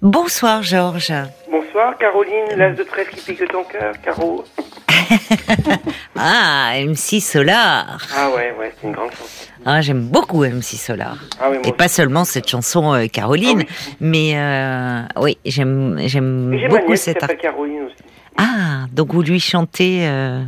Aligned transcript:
Bonsoir 0.00 0.62
Georges. 0.62 1.12
Bonsoir 1.50 1.96
Caroline, 1.98 2.56
l'as 2.56 2.70
de 2.72 2.84
trèfle 2.84 3.14
qui 3.16 3.32
pique 3.34 3.48
ton 3.48 3.64
cœur, 3.64 3.94
Caro. 4.00 4.44
ah, 6.16 6.72
MC 6.86 7.20
Solar. 7.20 7.98
Ah 8.16 8.30
ouais, 8.30 8.54
ouais, 8.58 8.72
c'est 8.80 8.86
une 8.86 8.92
grande 8.92 9.10
chanson. 9.10 9.50
Ah, 9.66 9.80
j'aime 9.80 10.02
beaucoup 10.08 10.44
MC 10.44 10.62
Solar. 10.76 11.16
Ah 11.40 11.50
oui, 11.50 11.58
moi 11.58 11.66
Et 11.66 11.72
pas 11.72 11.88
seulement 11.88 12.24
cette 12.24 12.48
chanson 12.48 12.94
euh, 12.94 13.06
Caroline, 13.08 13.64
Ah 13.68 13.72
mais 14.00 14.32
euh, 14.36 15.00
oui, 15.20 15.36
j'aime 15.44 15.96
j'aime 16.06 16.56
beaucoup 16.70 16.88
nièce 16.90 17.02
cette 17.02 17.22
art- 17.24 17.36
Caroline 17.36 17.82
aussi. 17.86 17.96
Ah, 18.36 18.86
donc 18.92 19.12
vous 19.12 19.22
lui 19.22 19.40
chantez 19.40 20.06
euh, 20.06 20.44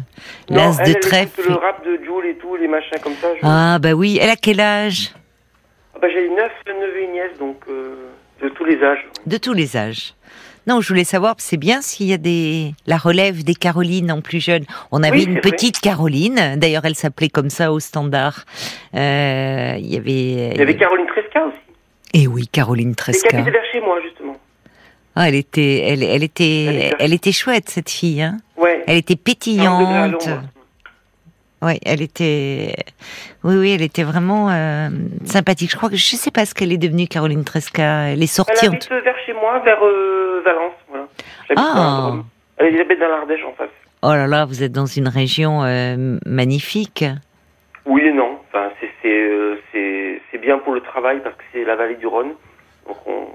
l'as 0.49 0.77
de 0.87 0.93
trèfle. 0.93 1.43
le 1.49 1.55
rap 1.57 1.85
de 1.85 1.97
Jules 2.05 2.31
et 2.31 2.37
tout, 2.37 2.55
les 2.55 2.69
machins 2.69 3.01
comme 3.03 3.15
ça. 3.21 3.27
je- 3.35 3.41
Ah 3.43 3.81
bah 3.81 3.93
oui, 3.95 4.17
elle 4.23 4.31
a 4.31 4.37
quel 4.37 4.61
âge? 4.61 5.11
Ah 5.97 5.99
bah, 6.01 6.07
j'ai 6.09 6.29
9 6.29 6.37
neveux 6.69 7.01
et 7.03 7.09
nièces, 7.09 7.39
donc 7.41 7.57
euh, 7.69 8.10
de 8.43 8.49
tous 8.49 8.65
les 8.65 8.83
âges. 8.83 9.07
De 9.27 9.37
tous 9.37 9.53
les 9.53 9.77
âges. 9.77 10.15
Non, 10.67 10.81
je 10.81 10.89
voulais 10.89 11.05
savoir, 11.05 11.37
c'est 11.39 11.57
bien 11.57 11.81
s'il 11.81 12.07
y 12.07 12.13
a 12.13 12.19
des 12.19 12.75
la 12.87 12.99
relève 12.99 13.43
des 13.45 13.55
Carolines 13.55 14.13
en 14.13 14.21
plus 14.21 14.41
jeunes. 14.45 14.65
On 14.93 15.03
avait 15.03 15.19
Oui, 15.19 15.25
une 15.25 15.33
vrai. 15.41 15.41
petite 15.41 15.81
Caroline, 15.81 16.55
d'ailleurs 16.59 16.85
elle 16.85 16.95
s'appelait 16.95 17.31
comme 17.31 17.49
ça 17.51 17.73
au 17.73 17.81
standard. 17.81 18.45
Euh, 18.95 19.75
Il 19.79 19.87
y 19.87 19.97
avait. 19.97 20.53
Il 20.55 20.59
y 20.59 20.63
avait 20.63 20.77
Caroline 20.77 21.07
Tresca 21.07 21.47
aussi. 21.47 21.57
Et 22.13 22.27
oui, 22.27 22.47
Caroline 22.47 22.95
Tresca. 22.95 23.37
habitait 23.39 23.51
vers 23.53 23.65
chez 23.73 23.81
moi, 23.81 23.99
justement. 24.03 24.37
Ah, 25.17 25.29
elle 25.29 25.35
était, 25.35 25.79
elle, 25.89 26.03
elle 26.03 26.11
Elle 26.13 26.23
était, 26.25 26.93
elle 26.99 27.13
était 27.15 27.33
chouette 27.33 27.69
cette 27.69 27.91
fille. 27.91 28.23
Hein 28.23 28.37
Ouais. 28.57 28.85
elle 28.87 28.97
était 28.99 29.17
40 29.17 29.41
degrés 29.81 29.97
à 29.97 30.09
pétillante. 30.09 30.29
Oui, 31.63 31.79
elle 31.85 32.01
était, 32.01 32.75
oui, 33.45 33.57
oui, 33.57 33.73
elle 33.73 33.83
était 33.83 34.03
vraiment 34.03 34.51
euh, 34.51 34.89
sympathique. 35.27 35.71
Je 35.71 35.77
crois 35.77 35.91
que 35.91 35.97
je 35.97 36.17
sais 36.17 36.31
pas 36.31 36.47
ce 36.47 36.55
qu'elle 36.55 36.73
est 36.73 36.79
devenue, 36.79 37.07
Caroline 37.07 37.45
Tresca. 37.45 38.09
Elle 38.09 38.21
est 38.21 38.23
Elle 38.23 38.29
sortie. 38.29 38.67
en 38.67 38.71
habite 38.71 38.89
vers 38.91 39.15
chez 39.27 39.35
moi, 39.35 39.59
vers 39.61 39.79
euh, 39.85 40.41
Valence. 40.45 40.73
Voilà. 40.89 41.07
Ah. 41.57 42.13
Elle 42.57 42.81
habite 42.81 42.99
dans 42.99 43.09
l'Ardèche 43.09 43.45
en 43.45 43.53
face. 43.53 43.69
Oh 44.03 44.09
là 44.13 44.27
là, 44.27 44.47
vous 44.47 44.63
êtes 44.63 44.73
dans 44.73 44.87
une 44.87 45.09
région 45.09 45.63
euh, 45.65 46.19
magnifique. 46.25 47.05
Oui 47.85 48.03
et 48.07 48.13
non. 48.13 48.39
Enfin, 48.49 48.71
c'est 48.81 48.91
c'est 49.03 49.09
euh, 49.23 49.57
c'est 49.73 50.23
c'est 50.31 50.39
bien 50.39 50.59
pour 50.59 50.73
le 50.73 50.81
travail 50.81 51.21
parce 51.23 51.35
que 51.37 51.43
c'est 51.53 51.65
la 51.65 51.77
vallée 51.77 51.97
du 51.97 52.07
Rhône. 52.07 52.33
Donc 52.87 52.97
on- 53.07 53.29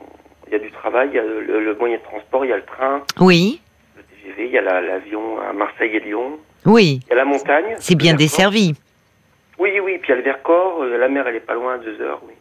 il 0.48 0.54
y 0.54 0.56
a 0.56 0.60
du 0.60 0.72
travail, 0.72 1.10
il 1.12 1.16
y 1.16 1.20
a 1.20 1.24
le, 1.24 1.76
moyen 1.80 1.98
de 1.98 2.04
transport, 2.04 2.46
il 2.46 2.50
y 2.50 2.54
a 2.54 2.58
le 2.58 2.64
train, 2.66 3.02
Oui, 3.20 3.62
le 3.98 4.04
TGV, 4.04 4.46
il 4.46 4.52
y 4.54 4.58
a 4.60 4.62
la- 4.62 4.80
l'avion 4.82 5.40
à 5.42 5.54
Marseille 5.54 5.96
et 5.96 6.00
Lyon, 6.00 6.38
oui, 6.66 7.00
il 7.06 7.10
y 7.10 7.14
a 7.14 7.16
la 7.16 7.26
montagne. 7.26 7.76
c'est 7.80 7.96
bien 7.96 8.14
desservi. 8.14 8.74
Oui, 9.58 9.72
oui, 9.84 9.98
puis 10.02 10.10
il 10.10 10.10
y 10.10 10.14
a 10.14 10.16
le 10.18 10.24
Vercors, 10.24 10.82
euh, 10.84 10.98
la 10.98 11.08
mer 11.08 11.26
elle 11.28 11.36
est 11.36 11.40
pas 11.40 11.54
loin, 11.54 11.76
à 11.76 11.78
deux 11.78 12.00
heures, 12.02 12.22
oui. 12.28 12.34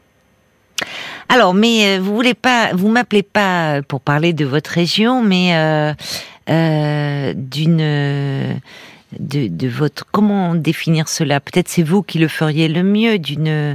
Alors, 1.28 1.54
mais 1.54 1.96
euh, 1.96 2.00
vous 2.00 2.14
voulez 2.14 2.34
pas, 2.34 2.70
vous 2.74 2.88
m'appelez 2.88 3.22
pas 3.22 3.82
pour 3.82 4.00
parler 4.00 4.32
de 4.32 4.44
votre 4.44 4.70
région, 4.70 5.22
mais 5.22 5.56
euh, 5.56 5.92
euh, 6.50 7.32
d'une 7.34 8.60
de, 9.18 9.48
de 9.48 9.68
votre 9.68 10.04
comment 10.10 10.54
définir 10.54 11.08
cela? 11.08 11.40
Peut-être 11.40 11.68
c'est 11.68 11.82
vous 11.82 12.02
qui 12.02 12.18
le 12.18 12.28
feriez 12.28 12.68
le 12.68 12.82
mieux 12.82 13.18
d'une 13.18 13.48
euh, 13.48 13.74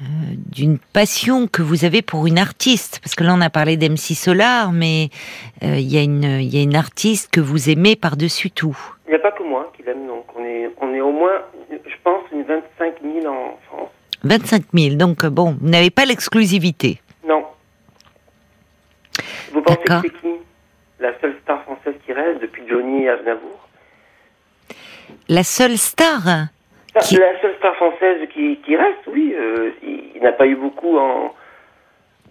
d'une 0.00 0.78
passion 0.78 1.46
que 1.46 1.62
vous 1.62 1.84
avez 1.84 2.02
pour 2.02 2.26
une 2.26 2.38
artiste, 2.38 3.00
parce 3.02 3.14
que 3.14 3.22
là 3.22 3.34
on 3.34 3.40
a 3.40 3.50
parlé 3.50 3.76
d'MC 3.76 4.14
Solar, 4.14 4.72
mais 4.72 5.10
il 5.62 5.88
y 5.88 5.98
a 5.98 6.02
une 6.02 6.40
il 6.40 6.52
y 6.52 6.58
a 6.58 6.62
une 6.62 6.74
artiste 6.74 7.30
que 7.30 7.40
vous 7.40 7.70
aimez 7.70 7.94
par 7.94 8.16
dessus 8.16 8.50
tout. 8.50 8.76
Il 9.12 9.16
n'y 9.16 9.20
a 9.20 9.30
pas 9.30 9.32
que 9.36 9.42
moi 9.42 9.70
qui 9.76 9.82
l'aime, 9.82 10.06
donc 10.06 10.24
on 10.34 10.42
est, 10.42 10.70
on 10.80 10.94
est 10.94 11.02
au 11.02 11.10
moins, 11.12 11.42
je 11.70 11.94
pense, 12.02 12.22
une 12.32 12.44
25 12.44 12.94
000 13.20 13.26
en 13.26 13.58
France. 13.66 13.90
25 14.24 14.62
000, 14.72 14.94
donc 14.96 15.22
euh, 15.22 15.28
bon, 15.28 15.54
vous 15.60 15.68
n'avez 15.68 15.90
pas 15.90 16.06
l'exclusivité. 16.06 16.98
Non. 17.22 17.44
Vous 19.52 19.60
pensez 19.60 19.82
que 19.82 19.92
c'est 20.00 20.20
qui 20.22 20.32
La 20.98 21.12
seule 21.20 21.36
star 21.42 21.62
française 21.64 21.94
qui 22.06 22.12
reste 22.14 22.40
depuis 22.40 22.62
Johnny 22.66 23.06
Aznavour 23.06 23.68
La 25.28 25.42
seule 25.42 25.76
star. 25.76 26.22
Qui- 27.02 27.16
La 27.18 27.38
seule 27.42 27.54
star 27.58 27.74
française 27.76 28.26
qui, 28.32 28.56
qui 28.64 28.76
reste, 28.76 29.06
oui. 29.08 29.34
euh, 29.36 29.72
il 29.82 30.00
il 30.16 30.22
n'a 30.22 30.32
pas 30.32 30.46
eu 30.46 30.56
beaucoup 30.56 30.96
en, 30.96 31.34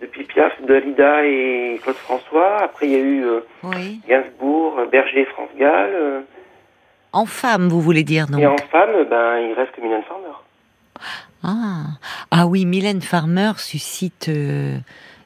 depuis 0.01 0.23
Piaf, 0.23 0.59
Dalida 0.63 1.25
et 1.25 1.79
Claude 1.83 1.95
François. 1.97 2.57
Après, 2.63 2.87
il 2.87 2.91
y 2.91 2.95
a 2.95 2.99
eu 2.99 3.23
euh, 3.25 3.41
Oui. 3.65 4.01
Gainsbourg, 4.07 4.79
Berger, 4.91 5.25
France 5.25 5.49
Gall. 5.59 5.91
euh, 5.93 6.21
En 7.13 7.25
femme, 7.25 7.67
vous 7.67 7.81
voulez 7.81 8.03
dire 8.03 8.27
donc 8.27 8.39
et 8.41 8.47
en 8.47 8.57
femme, 8.57 8.91
ben, 9.09 9.37
il 9.39 9.53
reste 9.53 9.77
Mylène 9.81 10.03
Farmer. 10.03 10.27
Ah. 11.43 11.83
ah 12.31 12.45
oui, 12.47 12.65
Mylène 12.65 13.01
Farmer 13.01 13.51
suscite 13.57 14.29
euh, 14.29 14.77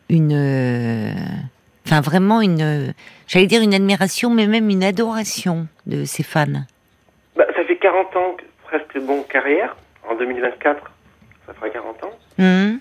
une, 0.09 0.31
euh, 0.33 1.11
enfin 1.85 2.01
vraiment 2.01 2.41
une, 2.41 2.61
euh, 2.61 2.91
j'allais 3.27 3.47
dire 3.47 3.61
une 3.61 3.73
admiration, 3.73 4.29
mais 4.29 4.47
même 4.47 4.69
une 4.69 4.83
adoration 4.83 5.67
de 5.85 6.05
ses 6.05 6.23
fans. 6.23 6.45
Ben, 7.35 7.45
ça 7.55 7.63
fait 7.65 7.77
40 7.77 8.15
ans, 8.15 8.35
que- 8.37 8.43
presque 8.63 8.97
bon 9.05 9.23
carrière. 9.23 9.75
En 10.09 10.15
2024, 10.15 10.91
ça 11.47 11.53
fera 11.53 11.69
40 11.69 12.03
ans. 12.03 12.11
Hum, 12.39 12.79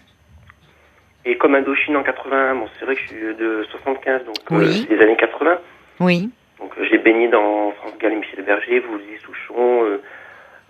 Et 1.25 1.36
comme 1.38 1.54
Indochine 1.54 1.97
en 1.97 2.03
81, 2.03 2.54
bon, 2.54 2.69
c'est 2.78 2.84
vrai 2.84 2.94
que 2.94 3.00
je 3.00 3.06
suis 3.09 3.16
de 3.34 3.66
75, 3.71 4.25
donc 4.26 4.36
Oui. 4.50 4.86
c'est 4.88 4.94
les 4.94 5.03
années 5.03 5.16
80. 5.16 5.56
Oui. 6.00 6.31
Donc 6.59 6.72
euh, 6.78 6.87
j'ai 6.91 6.98
baigné 6.98 7.28
dans 7.28 7.72
France 7.72 7.94
Gall 7.98 8.12
et 8.12 8.16
Michel 8.16 8.44
Berger, 8.44 8.82
Woolsey, 8.88 9.19
Souchon, 9.25 9.84
euh, 9.84 10.03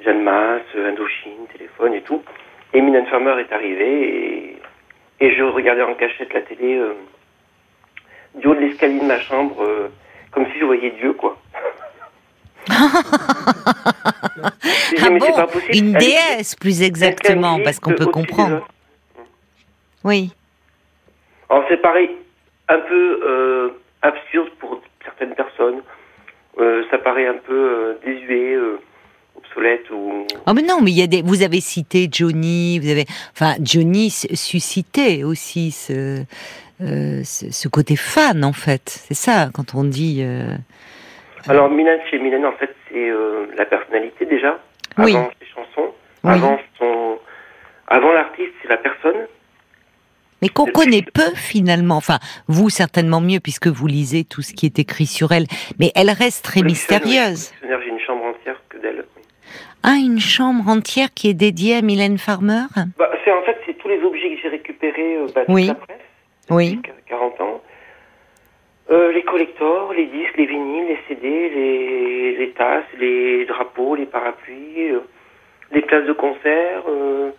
Jeanne 0.00 0.22
Masse, 0.22 0.62
euh, 0.76 0.90
Indochine, 0.90 1.46
Téléphone 1.52 1.94
et 1.94 2.02
tout. 2.02 2.22
Et 2.72 2.80
Mylène 2.80 3.06
Farmer 3.06 3.34
est 3.40 3.52
arrivée 3.52 4.02
et, 4.02 4.58
et 5.20 5.34
je 5.34 5.42
regardais 5.42 5.82
en 5.82 5.94
cachette 5.94 6.32
la 6.32 6.42
télé 6.42 6.76
euh, 6.76 6.94
du 8.34 8.46
haut 8.48 8.54
de 8.54 8.60
l'escalier 8.60 8.98
de 9.00 9.04
ma 9.04 9.20
chambre, 9.20 9.62
euh, 9.62 9.88
comme 10.32 10.46
si 10.52 10.58
je 10.58 10.64
voyais 10.64 10.90
Dieu, 10.90 11.12
quoi. 11.12 11.38
Ah 15.00 15.10
bon, 15.10 15.18
pas 15.18 15.46
une 15.72 15.92
déesse 15.92 16.54
plus 16.54 16.82
exactement, 16.82 17.60
parce 17.62 17.78
qu'on 17.78 17.92
peut 17.94 18.06
comprendre. 18.06 18.66
Oui. 20.02 20.32
Alors 21.48 21.64
c'est 21.68 21.80
pareil, 21.80 22.10
un 22.68 22.78
peu 22.78 23.20
euh, 23.24 23.68
absurde 24.02 24.50
pour 24.58 24.80
certaines 25.24 25.34
personnes. 25.34 25.82
Euh, 26.60 26.84
ça 26.90 26.98
paraît 26.98 27.26
un 27.26 27.34
peu 27.34 27.52
euh, 27.52 27.94
désuet, 28.04 28.54
euh, 28.54 28.78
obsolète 29.36 29.90
ou. 29.90 30.26
Oh 30.46 30.52
mais 30.54 30.62
non, 30.62 30.80
mais 30.80 30.92
il 30.92 30.98
y 30.98 31.02
a 31.02 31.06
des. 31.06 31.22
Vous 31.22 31.42
avez 31.42 31.60
cité 31.60 32.08
Johnny, 32.10 32.78
vous 32.78 32.88
avez, 32.90 33.06
enfin 33.32 33.54
Johnny 33.60 34.10
suscitait 34.10 35.24
aussi 35.24 35.72
ce, 35.72 36.22
euh, 36.80 37.22
ce, 37.24 37.50
ce 37.50 37.68
côté 37.68 37.96
fan 37.96 38.44
en 38.44 38.52
fait. 38.52 38.82
C'est 38.88 39.14
ça 39.14 39.48
quand 39.52 39.74
on 39.74 39.82
dit. 39.84 40.20
euh, 40.22 40.54
Alors 41.48 41.68
Mylène, 41.70 42.00
chez 42.08 42.18
Mylène, 42.20 42.46
en 42.46 42.52
fait, 42.52 42.72
c'est 42.88 43.10
euh, 43.10 43.46
la 43.56 43.64
personnalité 43.64 44.24
déjà. 44.26 44.58
Oui. 44.98 45.16
Avant 45.16 45.30
ses 45.40 45.46
chansons, 45.48 45.92
Oui. 46.22 46.30
avant 46.32 46.58
son, 46.78 47.18
avant 47.88 48.12
l'artiste, 48.12 48.52
c'est 48.62 48.68
la 48.68 48.76
personne. 48.76 49.26
Mais 50.44 50.50
qu'on 50.50 50.66
connaît 50.66 51.00
peu 51.02 51.34
finalement. 51.34 51.96
Enfin, 51.96 52.18
vous 52.48 52.68
certainement 52.68 53.22
mieux 53.22 53.40
puisque 53.40 53.66
vous 53.68 53.86
lisez 53.86 54.24
tout 54.24 54.42
ce 54.42 54.52
qui 54.52 54.66
est 54.66 54.78
écrit 54.78 55.06
sur 55.06 55.32
elle. 55.32 55.46
Mais 55.78 55.90
elle 55.94 56.10
reste 56.10 56.44
très 56.44 56.60
mystérieuse. 56.62 57.50
J'ai 57.62 57.88
une 57.88 57.98
chambre 57.98 58.24
entière 58.26 58.60
que 58.68 58.76
d'elle. 58.76 59.06
Ah, 59.82 59.96
une 59.98 60.20
chambre 60.20 60.68
entière 60.68 61.08
qui 61.14 61.30
est 61.30 61.34
dédiée 61.34 61.76
à 61.76 61.80
Mylène 61.82 62.18
Farmer? 62.18 62.64
Bah, 62.98 63.10
c'est 63.24 63.32
en 63.32 63.40
fait, 63.42 63.56
c'est 63.64 63.78
tous 63.78 63.88
les 63.88 64.02
objets 64.02 64.34
que 64.34 64.40
j'ai 64.42 64.48
récupérés 64.48 65.16
euh, 65.16 65.26
bah, 65.34 65.44
de 65.48 65.52
Oui. 65.52 65.66
la 65.68 65.74
presse. 65.74 65.96
Oui. 66.50 66.76
depuis 66.76 66.92
40 67.08 67.40
ans. 67.40 67.62
Euh, 68.90 69.12
les 69.12 69.22
collectors, 69.22 69.94
les 69.94 70.06
disques, 70.06 70.36
les 70.36 70.44
vinyles, 70.46 70.88
les 70.88 70.98
CD, 71.08 71.28
les, 71.54 72.36
les 72.36 72.50
tasses, 72.50 72.84
les 73.00 73.46
drapeaux, 73.46 73.94
les 73.94 74.04
parapluies, 74.04 74.90
euh, 74.90 75.00
les 75.72 75.80
places 75.80 76.06
de 76.06 76.12
concert, 76.12 76.82
euh, 76.86 77.30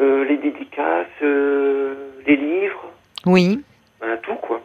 euh, 0.00 0.24
les 0.24 0.36
dédicaces, 0.36 1.06
euh, 1.22 1.94
les 2.26 2.36
livres, 2.36 2.90
Oui. 3.26 3.60
voilà, 4.00 4.16
tout 4.18 4.34
quoi. 4.36 4.60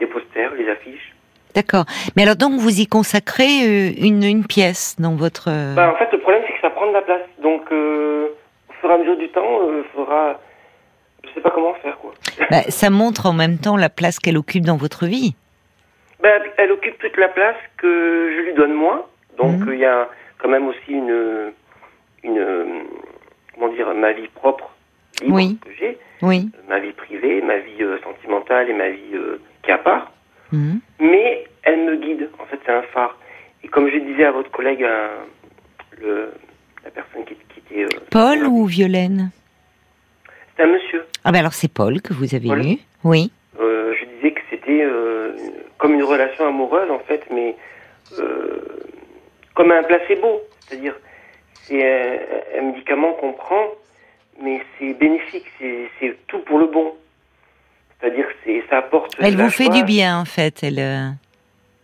Les 0.00 0.06
posters, 0.06 0.52
les 0.54 0.68
affiches. 0.68 1.14
D'accord. 1.54 1.84
Mais 2.16 2.22
alors 2.24 2.36
donc 2.36 2.54
vous 2.58 2.80
y 2.80 2.86
consacrez 2.86 3.62
euh, 3.66 3.92
une, 3.98 4.24
une 4.24 4.44
pièce 4.46 4.96
dans 4.98 5.14
votre. 5.14 5.50
Bah, 5.76 5.92
en 5.92 5.96
fait, 5.96 6.10
le 6.12 6.18
problème 6.18 6.42
c'est 6.48 6.54
que 6.54 6.60
ça 6.60 6.70
prend 6.70 6.88
de 6.88 6.92
la 6.92 7.02
place. 7.02 7.22
Donc, 7.42 7.62
au 7.70 8.72
fur 8.80 8.90
et 8.90 8.92
à 8.94 8.98
mesure 8.98 9.16
du 9.16 9.28
temps, 9.28 9.60
il 9.78 9.84
faudra... 9.94 10.40
Je 11.22 11.30
sais 11.32 11.40
pas 11.40 11.50
comment 11.50 11.74
faire 11.74 11.96
quoi. 11.98 12.12
bah, 12.50 12.62
ça 12.68 12.90
montre 12.90 13.26
en 13.26 13.32
même 13.32 13.58
temps 13.58 13.76
la 13.76 13.88
place 13.88 14.18
qu'elle 14.18 14.36
occupe 14.36 14.64
dans 14.64 14.76
votre 14.76 15.06
vie. 15.06 15.34
Ben, 16.22 16.42
elle 16.58 16.72
occupe 16.72 16.98
toute 16.98 17.16
la 17.16 17.28
place 17.28 17.56
que 17.78 17.86
je 18.36 18.40
lui 18.46 18.54
donne 18.54 18.72
moi. 18.72 19.08
Donc 19.38 19.60
Mhm. 19.60 19.72
il 19.74 19.78
y 19.78 19.84
a 19.86 20.08
quand 20.38 20.48
même 20.48 20.66
aussi 20.68 20.90
une, 20.92 21.52
une 22.24 22.84
comment 23.54 23.72
dire, 23.72 23.92
ma 23.94 24.12
vie 24.12 24.28
propre 24.28 24.70
libre 25.22 25.34
Oui. 25.36 25.58
que 25.64 25.70
j'ai, 25.78 25.98
Oui. 26.22 26.50
ma 26.68 26.80
vie 26.80 26.92
privée, 26.92 27.40
ma 27.42 27.58
vie 27.58 27.82
euh, 27.82 27.98
sentimentale 28.02 28.70
et 28.70 28.72
ma 28.74 28.90
vie 28.90 29.14
euh, 29.14 29.40
qui 29.62 29.70
est 29.70 29.74
à 29.74 29.78
part. 29.78 30.12
Mhm. 30.52 30.80
Mais 31.00 31.44
elle 31.62 31.80
me 31.84 31.96
guide. 31.96 32.28
En 32.38 32.46
fait, 32.46 32.58
c'est 32.64 32.72
un 32.72 32.82
phare. 32.82 33.16
Et 33.62 33.68
comme 33.68 33.88
je 33.88 33.98
disais 33.98 34.24
à 34.24 34.32
votre 34.32 34.50
collègue, 34.50 34.82
euh, 34.82 35.08
le, 36.00 36.32
la 36.84 36.90
personne 36.90 37.24
qui, 37.24 37.34
qui 37.48 37.60
était 37.60 37.84
euh, 37.84 37.98
Paul 38.10 38.46
ou 38.46 38.66
Violaine 38.66 39.30
c'est 40.56 40.62
un 40.62 40.68
monsieur. 40.68 41.04
Ah 41.24 41.32
ben 41.32 41.40
alors 41.40 41.52
c'est 41.52 41.66
Paul 41.72 42.00
que 42.00 42.12
vous 42.12 42.32
avez 42.36 42.46
Paul. 42.46 42.64
eu. 42.64 42.76
Oui. 43.02 43.32
Euh, 43.58 43.92
je 43.98 44.04
disais 44.04 44.30
que 44.30 44.40
c'était 44.50 44.84
relation 46.04 46.46
amoureuse, 46.46 46.90
en 46.90 46.98
fait, 47.00 47.22
mais 47.30 47.56
euh, 48.18 48.60
comme 49.54 49.72
un 49.72 49.82
placebo. 49.82 50.40
C'est-à-dire, 50.60 50.94
c'est 51.66 51.82
un, 51.82 52.58
un 52.58 52.62
médicament 52.62 53.12
qu'on 53.14 53.32
prend, 53.32 53.66
mais 54.42 54.60
c'est 54.78 54.94
bénéfique, 54.94 55.46
c'est 55.58 56.16
tout 56.26 56.38
pour 56.40 56.58
le 56.58 56.66
bon. 56.66 56.94
C'est-à-dire, 58.00 58.26
que 58.44 58.50
ça 58.68 58.78
apporte. 58.78 59.14
Elle 59.18 59.36
vous 59.36 59.48
fait 59.50 59.64
joie. 59.64 59.74
du 59.76 59.84
bien, 59.84 60.18
en 60.18 60.24
fait. 60.26 60.62
Elle. 60.62 60.78
euh, 60.78 61.08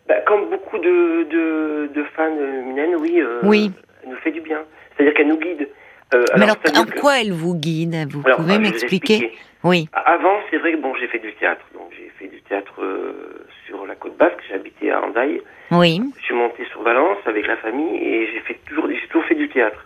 Bah, 0.07 0.17
comme 0.27 0.51
beaucoup 0.51 0.79
de, 0.79 1.23
de, 1.31 1.91
de 1.95 2.05
fans 2.15 2.35
de 2.35 2.63
Mylène, 2.69 2.97
oui, 3.01 3.21
euh, 3.21 3.41
Oui. 3.45 3.71
elle 4.03 4.11
nous 4.11 4.17
fait 4.17 4.33
du 4.33 4.41
bien. 4.43 4.59
C'est-à-dire 4.97 5.15
qu'elle 5.15 5.29
nous 5.29 5.39
guide. 5.39 5.69
Euh, 6.15 6.25
Mais 6.37 6.43
alors, 6.43 6.57
en 6.77 6.85
que- 6.85 6.99
quoi 7.01 7.21
elle 7.21 7.33
vous 7.33 7.55
guide? 7.55 8.07
Vous 8.11 8.21
Alors, 8.27 8.39
pouvez 8.39 8.59
m'expliquer? 8.59 9.15
expliquer. 9.15 9.39
Oui. 9.65 9.89
Avant, 9.93 10.39
c'est 10.51 10.57
vrai 10.59 10.73
que 10.73 10.79
bon, 10.79 10.95
j'ai 10.95 11.07
fait 11.09 11.19
du 11.19 11.33
théâtre. 11.35 11.65
Donc, 11.75 11.91
j'ai 11.97 12.11
fait 12.19 12.29
du 12.29 12.41
théâtre 12.43 12.73
euh, 12.83 13.45
sur 13.67 13.87
la 13.87 13.95
côte 13.95 14.17
basque. 14.17 14.37
Habité 14.55 14.91
à 14.91 15.03
Andaille. 15.03 15.43
Oui. 15.71 16.01
Je 16.19 16.25
suis 16.25 16.35
monté 16.35 16.65
sur 16.71 16.83
Valence 16.83 17.19
avec 17.27 17.47
la 17.47 17.57
famille 17.57 17.97
et 18.03 18.27
j'ai 18.33 18.41
fait 18.41 18.59
toujours, 18.67 18.89
j'ai 18.89 19.07
toujours 19.09 19.25
fait 19.27 19.35
du 19.35 19.49
théâtre. 19.49 19.85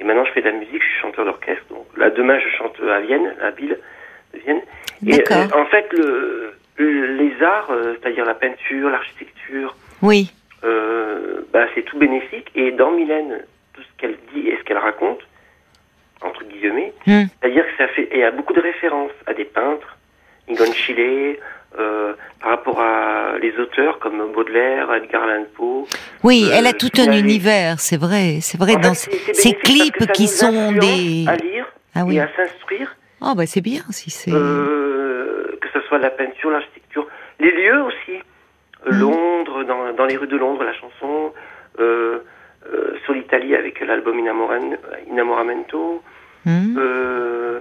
Et 0.00 0.04
maintenant, 0.04 0.24
je 0.24 0.32
fais 0.32 0.40
de 0.42 0.46
la 0.48 0.52
musique. 0.56 0.82
Je 0.82 0.88
suis 0.88 1.00
chanteur 1.00 1.24
d'orchestre. 1.24 1.64
Donc 1.70 1.86
là, 1.96 2.10
demain, 2.10 2.38
je 2.40 2.48
chante 2.56 2.78
à 2.80 3.00
Vienne, 3.00 3.34
à 3.40 3.50
Ville 3.50 3.78
de 4.34 4.38
Vienne. 4.40 4.60
Et 5.06 5.16
D'accord. 5.18 5.56
euh, 5.56 5.62
en 5.62 5.66
fait, 5.66 5.86
le, 5.92 6.52
le- 6.76 7.16
les 7.16 7.42
arts, 7.42 7.70
euh, 7.70 7.94
c'est-à-dire 8.00 8.24
la 8.24 8.34
peinture, 8.34 8.90
l'architecture, 8.90 9.76
Oui. 10.02 10.32
bah, 11.52 11.66
c'est 11.74 11.82
tout 11.82 11.98
bénéfique. 11.98 12.50
Et 12.54 12.72
dans 12.72 12.90
Mylène, 12.92 13.44
tout 13.74 13.82
ce 13.82 13.88
qu'elle 13.98 14.16
dit 14.34 14.48
et 14.48 14.56
ce 14.58 14.62
qu'elle 14.64 14.78
raconte, 14.78 15.20
entre 16.24 16.44
guillemets, 16.44 16.92
Hmm. 17.06 17.24
c'est-à-dire 17.40 17.64
que 17.66 17.76
ça 17.78 17.88
fait, 17.88 18.02
et 18.04 18.14
il 18.16 18.20
y 18.20 18.24
a 18.24 18.30
beaucoup 18.30 18.52
de 18.52 18.60
références 18.60 19.10
à 19.26 19.34
des 19.34 19.44
peintres, 19.44 19.96
Egon 20.48 20.72
Schiele, 20.72 21.36
euh, 21.78 22.12
par 22.40 22.50
rapport 22.50 22.80
à 22.80 23.38
les 23.40 23.56
auteurs 23.58 23.98
comme 23.98 24.32
Baudelaire, 24.32 24.92
Edgar 24.94 25.22
Allan 25.24 25.44
Poe. 25.56 25.86
Oui, 26.22 26.44
Euh, 26.46 26.54
elle 26.54 26.66
a 26.66 26.72
tout 26.72 26.90
un 26.98 27.12
univers, 27.12 27.80
c'est 27.80 27.96
vrai. 27.96 28.38
C'est 28.42 28.58
vrai, 28.58 28.72
En 28.76 28.80
fait, 28.82 28.88
dans 28.88 28.94
ces 28.94 29.54
clips 29.54 30.12
qui 30.12 30.26
sont 30.28 30.72
des. 30.72 31.24
à 31.28 31.36
lire 31.36 31.66
Ah 31.94 32.04
oui. 32.04 32.16
et 32.16 32.20
à 32.20 32.28
s'instruire, 32.36 32.94
Oh, 33.22 33.34
bah 33.36 33.46
c'est 33.46 33.60
bien 33.62 33.82
si 33.90 34.10
c'est. 34.10 34.32
euh, 34.32 35.56
que 35.60 35.68
ce 35.72 35.80
soit 35.86 35.98
la 35.98 36.10
peinture, 36.10 36.50
l'architecture, 36.50 37.06
les 37.40 37.50
lieux 37.52 37.82
aussi. 37.84 38.18
Mhm. 38.84 38.98
Londres, 38.98 39.62
dans, 39.64 39.92
dans 39.92 40.04
les 40.06 40.16
rues 40.16 40.26
de 40.26 40.36
Londres, 40.36 40.64
la 40.64 40.74
chanson, 40.74 41.32
euh, 41.78 42.18
euh, 42.66 42.96
sur 43.04 43.12
l'Italie 43.14 43.54
avec 43.56 43.80
l'album 43.80 44.18
Inamoramento. 45.08 46.02
Hmm. 46.44 46.76
Euh, 46.78 47.60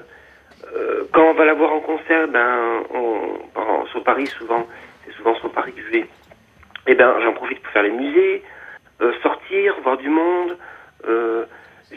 euh, 0.76 1.04
quand 1.14 1.24
on 1.30 1.34
va 1.34 1.46
la 1.46 1.54
voir 1.54 1.74
en 1.74 1.80
concert, 1.82 2.28
ben, 2.28 2.84
on, 2.94 3.60
en- 3.60 3.86
sur 3.88 4.04
Paris 4.04 4.28
souvent, 4.28 4.66
c'est 5.06 5.14
souvent 5.14 5.36
sur 5.36 5.52
Paris 5.52 5.74
que 5.74 5.82
je 5.82 5.92
vais. 5.92 6.06
Et 6.88 6.96
ben, 6.96 7.16
j'en 7.22 7.34
profite 7.34 7.62
pour 7.62 7.72
faire 7.74 7.84
les 7.84 7.92
musées, 7.92 8.44
sortir, 9.22 9.76
voir 9.84 9.98
du 9.98 10.10
monde. 10.10 10.58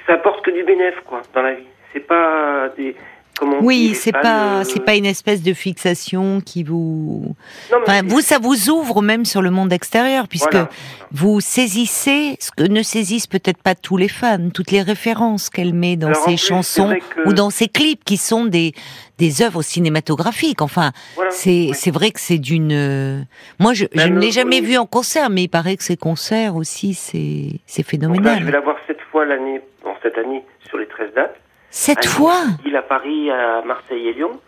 Ça 0.07 0.15
apporte 0.15 0.45
que 0.45 0.51
du 0.51 0.63
bénéfice, 0.65 1.01
quoi, 1.07 1.23
dans 1.35 1.43
la 1.43 1.55
vie. 1.55 1.67
C'est 1.93 2.07
pas 2.07 2.69
des. 2.77 2.95
Comment 3.39 3.59
Oui, 3.63 3.95
c'est 3.95 4.13
pas, 4.13 4.61
euh, 4.61 4.65
c'est 4.65 4.81
pas 4.85 4.95
une 4.95 5.07
espèce 5.07 5.43
de 5.43 5.53
fixation 5.55 6.41
qui 6.41 6.63
vous. 6.63 7.35
non, 7.73 7.79
Enfin, 7.83 8.03
vous, 8.07 8.21
ça 8.21 8.39
vous 8.39 8.71
ouvre 8.71 9.03
même 9.03 9.25
sur 9.25 9.43
le 9.43 9.51
monde 9.51 9.73
extérieur, 9.73 10.29
puisque 10.29 10.53
voilà. 10.53 10.69
vous 11.11 11.41
saisissez 11.41 12.37
ce 12.39 12.51
que 12.53 12.63
ne 12.63 12.83
saisissent 12.83 13.27
peut-être 13.27 13.61
pas 13.61 13.75
tous 13.75 13.97
les 13.97 14.07
fans, 14.09 14.51
toutes 14.55 14.71
les 14.71 14.83
références 14.83 15.51
qu'elle 15.51 15.75
met 15.75 15.97
dans 15.97 16.09
Alors, 16.09 16.21
en 16.21 16.25
ses 16.27 16.37
plus, 16.37 16.47
chansons 16.47 16.95
que- 16.95 17.29
ou 17.29 17.33
dans 17.33 17.51
ses 17.51 17.67
clips, 17.69 18.05
qui 18.05 18.17
sont 18.17 18.45
des 18.45 18.73
des 19.19 19.43
œuvres 19.43 19.63
cinématographiques. 19.63 20.61
Enfin, 20.63 20.93
Voilà. 21.17 21.31
c'est 21.31 21.71
c'est 21.73 21.91
vrai 21.93 22.11
que 22.13 22.21
c'est 22.21 22.39
d'une. 22.39 22.73
euh, 22.73 23.21
Moi, 23.59 23.73
je, 23.75 23.87
je 23.93 24.07
ne 24.09 24.19
l'ai 24.21 24.31
jamais 24.33 24.61
oui. 24.61 24.67
vu 24.67 24.77
en 24.77 24.87
concert, 24.87 25.31
mais 25.31 25.45
il 25.45 25.49
paraît 25.49 25.77
que 25.77 25.85
ces 25.85 25.97
concerts 25.97 26.57
aussi, 26.57 26.95
c'est 26.95 27.61
c'est 27.67 27.83
Donc 27.83 28.17
là, 28.25 28.35
je 28.39 28.45
vais 28.45 28.45
phénoménal. 28.45 28.51
la 28.53 28.61
voir 28.61 28.77
sept 28.87 28.99
fois 29.11 29.25
l'année, 29.25 29.61
bon, 29.85 29.91
cette 30.03 30.19
année, 30.19 30.45
sur 30.69 30.79
les 30.79 30.87
13 30.87 31.11
dates. 31.15 31.37
Cette 31.77 32.07
fois. 32.07 32.37
Il 32.65 32.77
à 32.77 32.83
Paris, 32.83 33.31
à 33.33 33.63
Marseille 33.65 34.07
et 34.07 34.13
Lyon. 34.13 34.41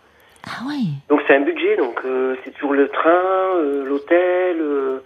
Ah 0.45 0.61
oui. 0.65 0.91
Donc 1.09 1.19
c'est 1.27 1.35
un 1.35 1.41
budget, 1.41 1.75
donc 1.75 1.99
euh, 2.05 2.35
c'est 2.43 2.51
toujours 2.51 2.73
le 2.73 2.87
train, 2.87 3.09
euh, 3.57 3.83
l'hôtel. 3.85 4.61
euh, 4.61 4.99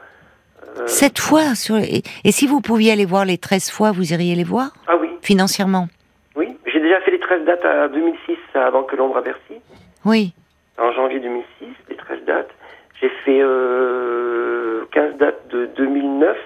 euh, 0.78 0.86
Sept 0.88 1.18
fois 1.18 1.56
sur. 1.56 1.78
Et, 1.78 2.04
et 2.24 2.32
si 2.32 2.46
vous 2.46 2.62
pouviez 2.62 2.92
aller 2.92 3.06
voir 3.06 3.26
les 3.26 3.40
13 3.40 3.72
fois, 3.72 3.92
vous 3.92 4.14
iriez 4.14 4.36
les 4.36 4.44
voir? 4.44 4.70
Ah 4.88 4.98
oui, 5.02 5.10
financièrement? 5.24 5.88
Oui. 6.36 6.56
J'ai 6.72 6.80
déjà 6.80 7.02
fait 7.02 7.10
les 7.10 7.20
13 7.20 7.44
dates 7.44 7.66
à 7.66 7.88
2006 7.88 8.38
avant 8.54 8.84
que 8.84 8.96
l'ombre 8.96 9.18
à 9.18 9.22
Bercy, 9.22 9.56
Oui. 10.06 10.34
en 10.78 10.92
janvier 10.94 11.20
2006, 11.20 11.66
les 11.90 11.96
13 11.96 12.20
dates. 12.28 12.52
J'ai 13.02 13.10
fait 13.26 13.40
euh, 13.42 14.86
15 14.92 15.18
dates 15.18 15.48
de 15.50 15.66
2009. 15.76 16.38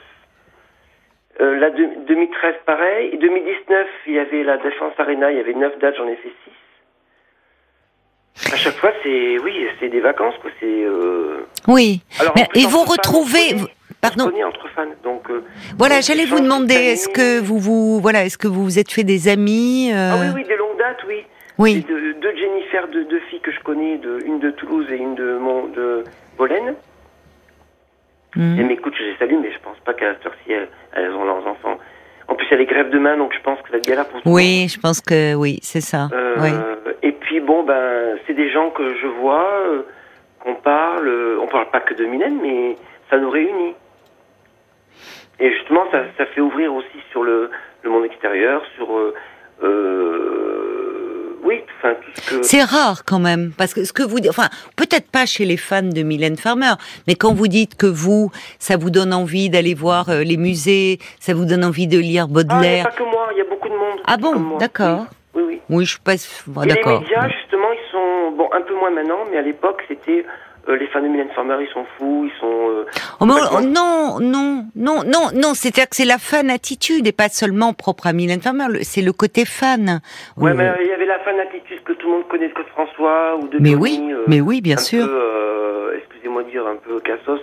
Euh, 1.41 1.57
la 1.59 1.69
de- 1.69 2.05
2013 2.07 2.55
pareil. 2.65 3.09
Et 3.13 3.17
2019, 3.17 3.87
il 4.07 4.13
y 4.13 4.19
avait 4.19 4.43
la 4.43 4.57
Défense 4.57 4.93
Arena, 4.97 5.31
il 5.31 5.37
y 5.37 5.41
avait 5.41 5.53
9 5.53 5.77
dates, 5.79 5.95
j'en 5.97 6.07
ai 6.07 6.15
fait 6.15 6.31
6. 6.45 6.51
À 8.53 8.57
chaque 8.57 8.75
fois, 8.75 8.91
c'est 9.03 9.37
oui, 9.39 9.67
c'est 9.79 9.89
des 9.89 10.01
vacances 10.01 10.35
quoi. 10.41 10.51
C'est 10.59 10.65
euh... 10.83 11.45
Oui. 11.67 12.01
Alors, 12.19 12.33
Mais- 12.35 12.45
plus, 12.47 12.63
et 12.63 12.67
vous 12.67 12.83
retrouvez. 12.83 13.55
Pardon. 14.01 14.29
entre 14.45 14.67
fans, 14.69 14.85
donc. 15.03 15.27
euh, 15.31 15.41
Voilà, 15.79 15.99
j'allais 16.01 16.25
vous 16.25 16.39
demander, 16.39 16.75
est-ce 16.75 17.09
que 17.09 17.39
vous 17.39 17.57
vous 17.57 17.99
voilà, 17.99 18.23
est-ce 18.25 18.38
que 18.38 18.47
vous 18.47 18.63
vous 18.63 18.77
êtes 18.77 18.91
fait 18.91 19.03
des 19.03 19.27
amis 19.29 19.89
euh, 19.91 20.11
Ah 20.13 20.17
oui, 20.21 20.27
oui, 20.35 20.43
des 20.43 20.57
longues 20.57 20.77
dates, 20.77 21.03
oui. 21.07 21.23
oui. 21.57 21.83
Deux, 21.88 22.13
deux 22.13 22.35
Jennifer, 22.35 22.88
deux, 22.89 23.19
filles 23.29 23.39
que 23.39 23.51
je 23.51 23.59
connais, 23.61 23.97
de, 23.97 24.19
une 24.25 24.39
de 24.39 24.51
Toulouse 24.51 24.85
et 24.91 24.97
une 24.97 25.15
de, 25.15 25.38
Mont, 25.38 25.65
de 25.67 26.03
Bolène. 26.38 26.75
Mhm. 28.35 28.57
Elles 28.59 28.65
m'écoutent, 28.65 28.95
je 28.97 29.03
les 29.03 29.15
salue, 29.17 29.35
mais 29.41 29.51
je 29.51 29.59
pense 29.59 29.77
pas 29.85 29.93
qu'à 29.93 30.13
cette 30.13 30.25
heure-ci, 30.25 30.51
elles, 30.51 30.67
elles 30.93 31.11
ont 31.11 31.23
leurs 31.25 31.45
enfants. 31.47 31.77
En 32.27 32.35
plus, 32.35 32.45
il 32.47 32.51
y 32.51 32.53
a 32.55 32.57
les 32.57 32.65
grèves 32.65 32.89
demain, 32.89 33.17
donc 33.17 33.33
je 33.33 33.39
pense 33.41 33.59
que 33.61 33.65
ça 33.67 33.71
va 33.73 33.77
être 33.77 33.87
galère 33.87 34.07
pour 34.07 34.21
tout 34.21 34.27
monde. 34.27 34.35
Oui, 34.35 34.67
je 34.67 34.79
pense 34.79 34.99
que 35.01 35.35
oui, 35.35 35.59
c'est 35.61 35.81
ça. 35.81 36.09
Euh, 36.11 36.35
Oui. 36.39 36.49
Et 37.03 37.11
puis, 37.11 37.39
bon, 37.39 37.63
ben, 37.63 38.17
c'est 38.25 38.33
des 38.33 38.49
gens 38.49 38.69
que 38.71 38.95
je 38.95 39.07
vois, 39.07 39.47
euh, 39.67 39.83
qu'on 40.39 40.55
parle. 40.55 41.07
euh, 41.07 41.37
on 41.41 41.47
parle 41.47 41.69
pas 41.69 41.81
que 41.81 41.93
de 41.93 42.03
Mylène, 42.05 42.39
mais 42.41 42.75
ça 43.09 43.17
nous 43.17 43.29
réunit. 43.29 43.75
Et 45.39 45.51
justement, 45.53 45.85
ça, 45.91 46.03
ça 46.17 46.25
fait 46.27 46.41
ouvrir 46.41 46.73
aussi 46.73 46.97
sur 47.11 47.23
le, 47.23 47.49
le 47.83 47.89
monde 47.89 48.05
extérieur, 48.05 48.63
sur. 48.75 48.88
Oui, 51.45 51.62
enfin, 51.77 51.94
tout 51.94 52.21
ce 52.21 52.30
que. 52.39 52.44
C'est 52.44 52.63
rare 52.63 53.03
quand 53.06 53.19
même, 53.19 53.51
parce 53.57 53.74
que 53.74 53.86
ce 53.86 53.94
que 53.94 54.03
vous 54.03 54.19
dites, 54.19 54.30
enfin, 54.30 54.50
peut-être 54.75 55.09
pas 55.09 55.25
chez 55.25 55.45
les 55.45 55.57
fans 55.57 55.81
de 55.83 56.01
Mylène 56.03 56.38
Farmer, 56.38 56.74
mais 57.07 57.15
quand 57.15 57.33
vous 57.33 57.47
dites 57.47 57.75
que 57.75 57.86
vous, 57.86 58.31
ça 58.59 58.75
vous 58.77 58.89
donne 58.89 59.13
envie 59.13 59.50
d'aller 59.50 59.74
voir 59.74 60.10
euh, 60.10 60.24
les 60.24 60.38
musées, 60.38 61.00
ça 61.19 61.34
vous 61.34 61.46
donne 61.46 61.63
envie 61.63 61.88
de 61.88 62.00
lire 62.00 62.25
Ah, 62.29 62.34
Baudelaire. 62.34 62.86
pas 62.86 62.91
que 62.91 63.03
moi, 63.03 63.27
il 63.34 63.38
y 63.38 63.41
a 63.41 63.46
beaucoup 63.50 63.69
de 63.69 63.74
monde. 63.75 64.00
Ah 64.05 64.17
bon, 64.17 64.58
d'accord. 64.58 65.05
Oui, 65.36 65.43
oui. 65.43 65.43
oui. 65.48 65.62
Oui, 65.69 65.86
je 65.86 65.91
suis 65.91 66.00
pas. 66.00 66.13
bon, 66.48 66.63
Et 66.63 66.67
les 66.67 66.74
d'accord. 66.75 67.01
médias, 67.01 67.27
justement, 67.29 67.67
ils 67.74 67.91
sont. 67.91 68.36
Bon, 68.38 68.50
un 68.53 68.62
peu 68.62 68.75
moins 68.75 68.89
maintenant, 68.91 69.19
mais 69.31 69.38
à 69.38 69.41
l'époque, 69.41 69.81
c'était. 69.88 70.25
Euh, 70.67 70.77
les 70.77 70.88
fans 70.88 71.01
de 71.01 71.07
Mylène 71.07 71.29
Farmer, 71.36 71.57
ils 71.62 71.72
sont 71.74 71.86
fous, 71.98 72.25
ils 72.25 72.39
sont. 72.39 72.69
euh, 72.69 72.86
Oh, 73.19 73.25
mais 73.25 73.34
on- 73.51 73.62
non, 73.62 74.19
non, 74.19 74.65
non, 74.75 75.03
non, 75.05 75.29
non. 75.34 75.53
C'est-à-dire 75.53 75.89
que 75.89 75.95
c'est 75.95 76.05
la 76.05 76.17
fan 76.17 76.50
attitude 76.50 77.05
et 77.07 77.12
pas 77.12 77.29
seulement 77.29 77.74
propre 77.74 78.07
à 78.07 78.13
Mylène 78.13 78.41
Farmer. 78.41 78.65
C'est 78.84 79.01
le 79.01 79.13
côté 79.13 79.45
fan. 79.45 80.01
Ouais, 80.38 80.51
Euh, 80.51 80.53
mais 80.55 80.72
il 80.81 80.88
y 80.88 80.91
avait 80.91 81.05
la 81.05 81.19
fan 81.19 81.36
attitude 81.39 81.84
que 81.84 81.93
tout 81.93 82.07
le 82.07 82.13
monde 82.13 82.27
connaît 82.27 82.48
de 82.50 82.53
Claude 82.53 82.67
François 82.67 83.38
ou 83.38 83.48
de 83.48 83.57
mais 83.60 83.72
Johnny, 83.72 83.81
oui, 83.81 84.10
euh, 84.13 84.24
mais 84.27 84.41
oui, 84.41 84.62
bien 84.62 84.77
un 84.77 84.81
sûr. 84.81 85.05
Euh, 85.10 85.98
excusez-moi 85.98 86.43
de 86.43 86.50
dire 86.50 86.65
un 86.67 86.75
peu 86.77 87.00
cassos. 87.00 87.39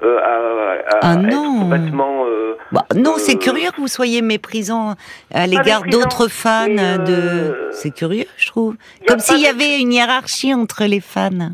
Euh, 0.00 0.18
à, 0.18 0.94
à- 0.96 0.98
Ah 1.02 1.16
non. 1.16 1.58
complètement. 1.62 2.24
euh, 2.26 2.54
Bah, 2.70 2.84
non, 2.94 3.14
c'est 3.16 3.34
euh, 3.34 3.38
curieux 3.38 3.70
que 3.72 3.80
vous 3.80 3.88
soyez 3.88 4.22
méprisant 4.22 4.94
à 5.34 5.46
l'égard 5.48 5.82
d'autres 5.90 6.28
fans 6.28 6.66
euh, 6.78 6.98
de. 6.98 7.68
C'est 7.72 7.90
curieux, 7.90 8.26
je 8.36 8.46
trouve. 8.46 8.76
Comme 9.08 9.18
s'il 9.18 9.40
y 9.40 9.46
avait 9.48 9.80
une 9.80 9.92
hiérarchie 9.92 10.54
entre 10.54 10.84
les 10.84 11.00
fans. 11.00 11.50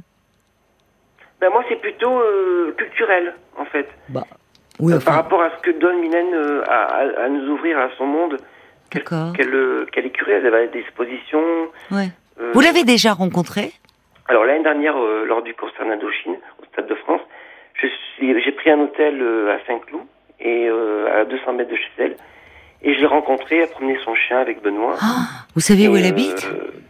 Ben 1.45 1.51
moi, 1.51 1.63
c'est 1.69 1.77
plutôt 1.79 2.21
euh, 2.21 2.73
culturel, 2.79 3.35
en 3.59 3.67
fait. 3.67 3.87
Bah, 4.09 4.23
oui, 4.81 4.95
Euh, 4.95 4.97
enfin, 4.97 5.05
Par 5.11 5.15
rapport 5.17 5.43
à 5.43 5.51
ce 5.51 5.61
que 5.63 5.79
donne 5.79 6.01
Mylène 6.01 6.33
euh, 6.35 6.63
à, 6.67 7.29
nous 7.29 7.53
ouvrir 7.53 7.79
à 7.79 7.91
son 7.99 8.07
monde. 8.07 8.39
Qu'elle 8.89 9.05
euh, 9.55 9.85
qu'elle 9.93 10.07
est 10.07 10.11
curieuse, 10.11 10.43
elle 10.43 10.51
va 10.51 10.57
à 10.59 10.67
des 10.67 10.79
expositions. 10.79 11.45
ouais. 11.91 12.09
euh, 12.41 12.51
Vous 12.55 12.61
l'avez 12.63 12.85
déjà 12.85 13.13
rencontré 13.13 13.73
Alors 14.29 14.47
l'année 14.47 14.63
dernière, 14.63 14.97
lors 15.27 15.43
du 15.43 15.53
concert 15.53 15.85
d'Indochine, 15.87 16.37
au 16.63 16.65
Stade 16.73 16.87
de 16.87 16.95
France, 16.95 17.21
j'ai 18.19 18.53
pris 18.53 18.71
un 18.71 18.81
hôtel 18.81 19.23
à 19.51 19.59
Saint-Cloud, 19.67 20.01
et 20.41 20.69
à 20.69 21.25
200 21.27 21.53
mètres 21.53 21.71
de 21.71 21.77
chez 21.77 21.91
elle, 21.99 22.17
et 22.83 22.95
je 22.95 23.01
l'ai 23.01 23.07
rencontrée, 23.07 23.59
elle 23.59 23.69
promenait 23.69 23.99
son 24.03 24.15
chien 24.15 24.39
avec 24.39 24.63
Benoît. 24.63 24.95
Ah, 25.03 25.27
Vous 25.55 25.61
savez 25.61 25.89
où 25.89 25.97
elle 25.97 26.07
habite? 26.07 26.49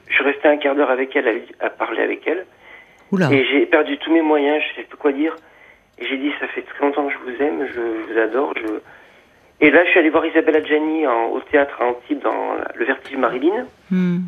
Je 0.09 0.15
suis 0.15 0.25
resté 0.25 0.47
un 0.47 0.59
quart 0.59 0.77
d'heure 0.77 0.91
avec 0.91 1.17
elle, 1.17 1.27
à, 1.61 1.67
à 1.67 1.71
parler 1.71 2.03
avec 2.03 2.25
elle, 2.29 2.45
Oula. 3.15 3.33
et 3.33 3.45
j'ai 3.47 3.67
perdu 3.67 3.97
tous 3.99 4.13
mes 4.13 4.23
moyens, 4.23 4.63
je 4.71 4.77
sais 4.81 4.87
plus 4.87 4.97
quoi 4.97 5.13
dire, 5.13 5.35
et 5.99 6.07
j'ai 6.07 6.17
dit, 6.19 6.31
ça 6.41 6.47
fait 6.49 6.63
très 6.63 6.85
longtemps 6.85 7.07
que 7.07 7.13
je 7.13 7.19
vous 7.19 7.43
aime, 7.43 7.67
je, 7.67 7.73
je 7.75 8.13
vous 8.13 8.19
adore, 8.19 8.53
je... 8.57 8.67
Et 9.61 9.71
là, 9.71 9.85
je 9.85 9.91
suis 9.91 10.01
allé 10.01 10.11
voir 10.11 10.27
Isabelle 10.27 10.57
Adjani 10.57 11.07
en, 11.07 11.27
au 11.27 11.41
théâtre 11.41 11.81
à 11.81 11.85
Antibes 11.87 12.21
dans 12.21 12.55
la- 12.55 12.73
le 12.75 12.85
Vertige 12.85 13.17
Marilyn, 13.17 13.67
Hmm. 13.91 14.19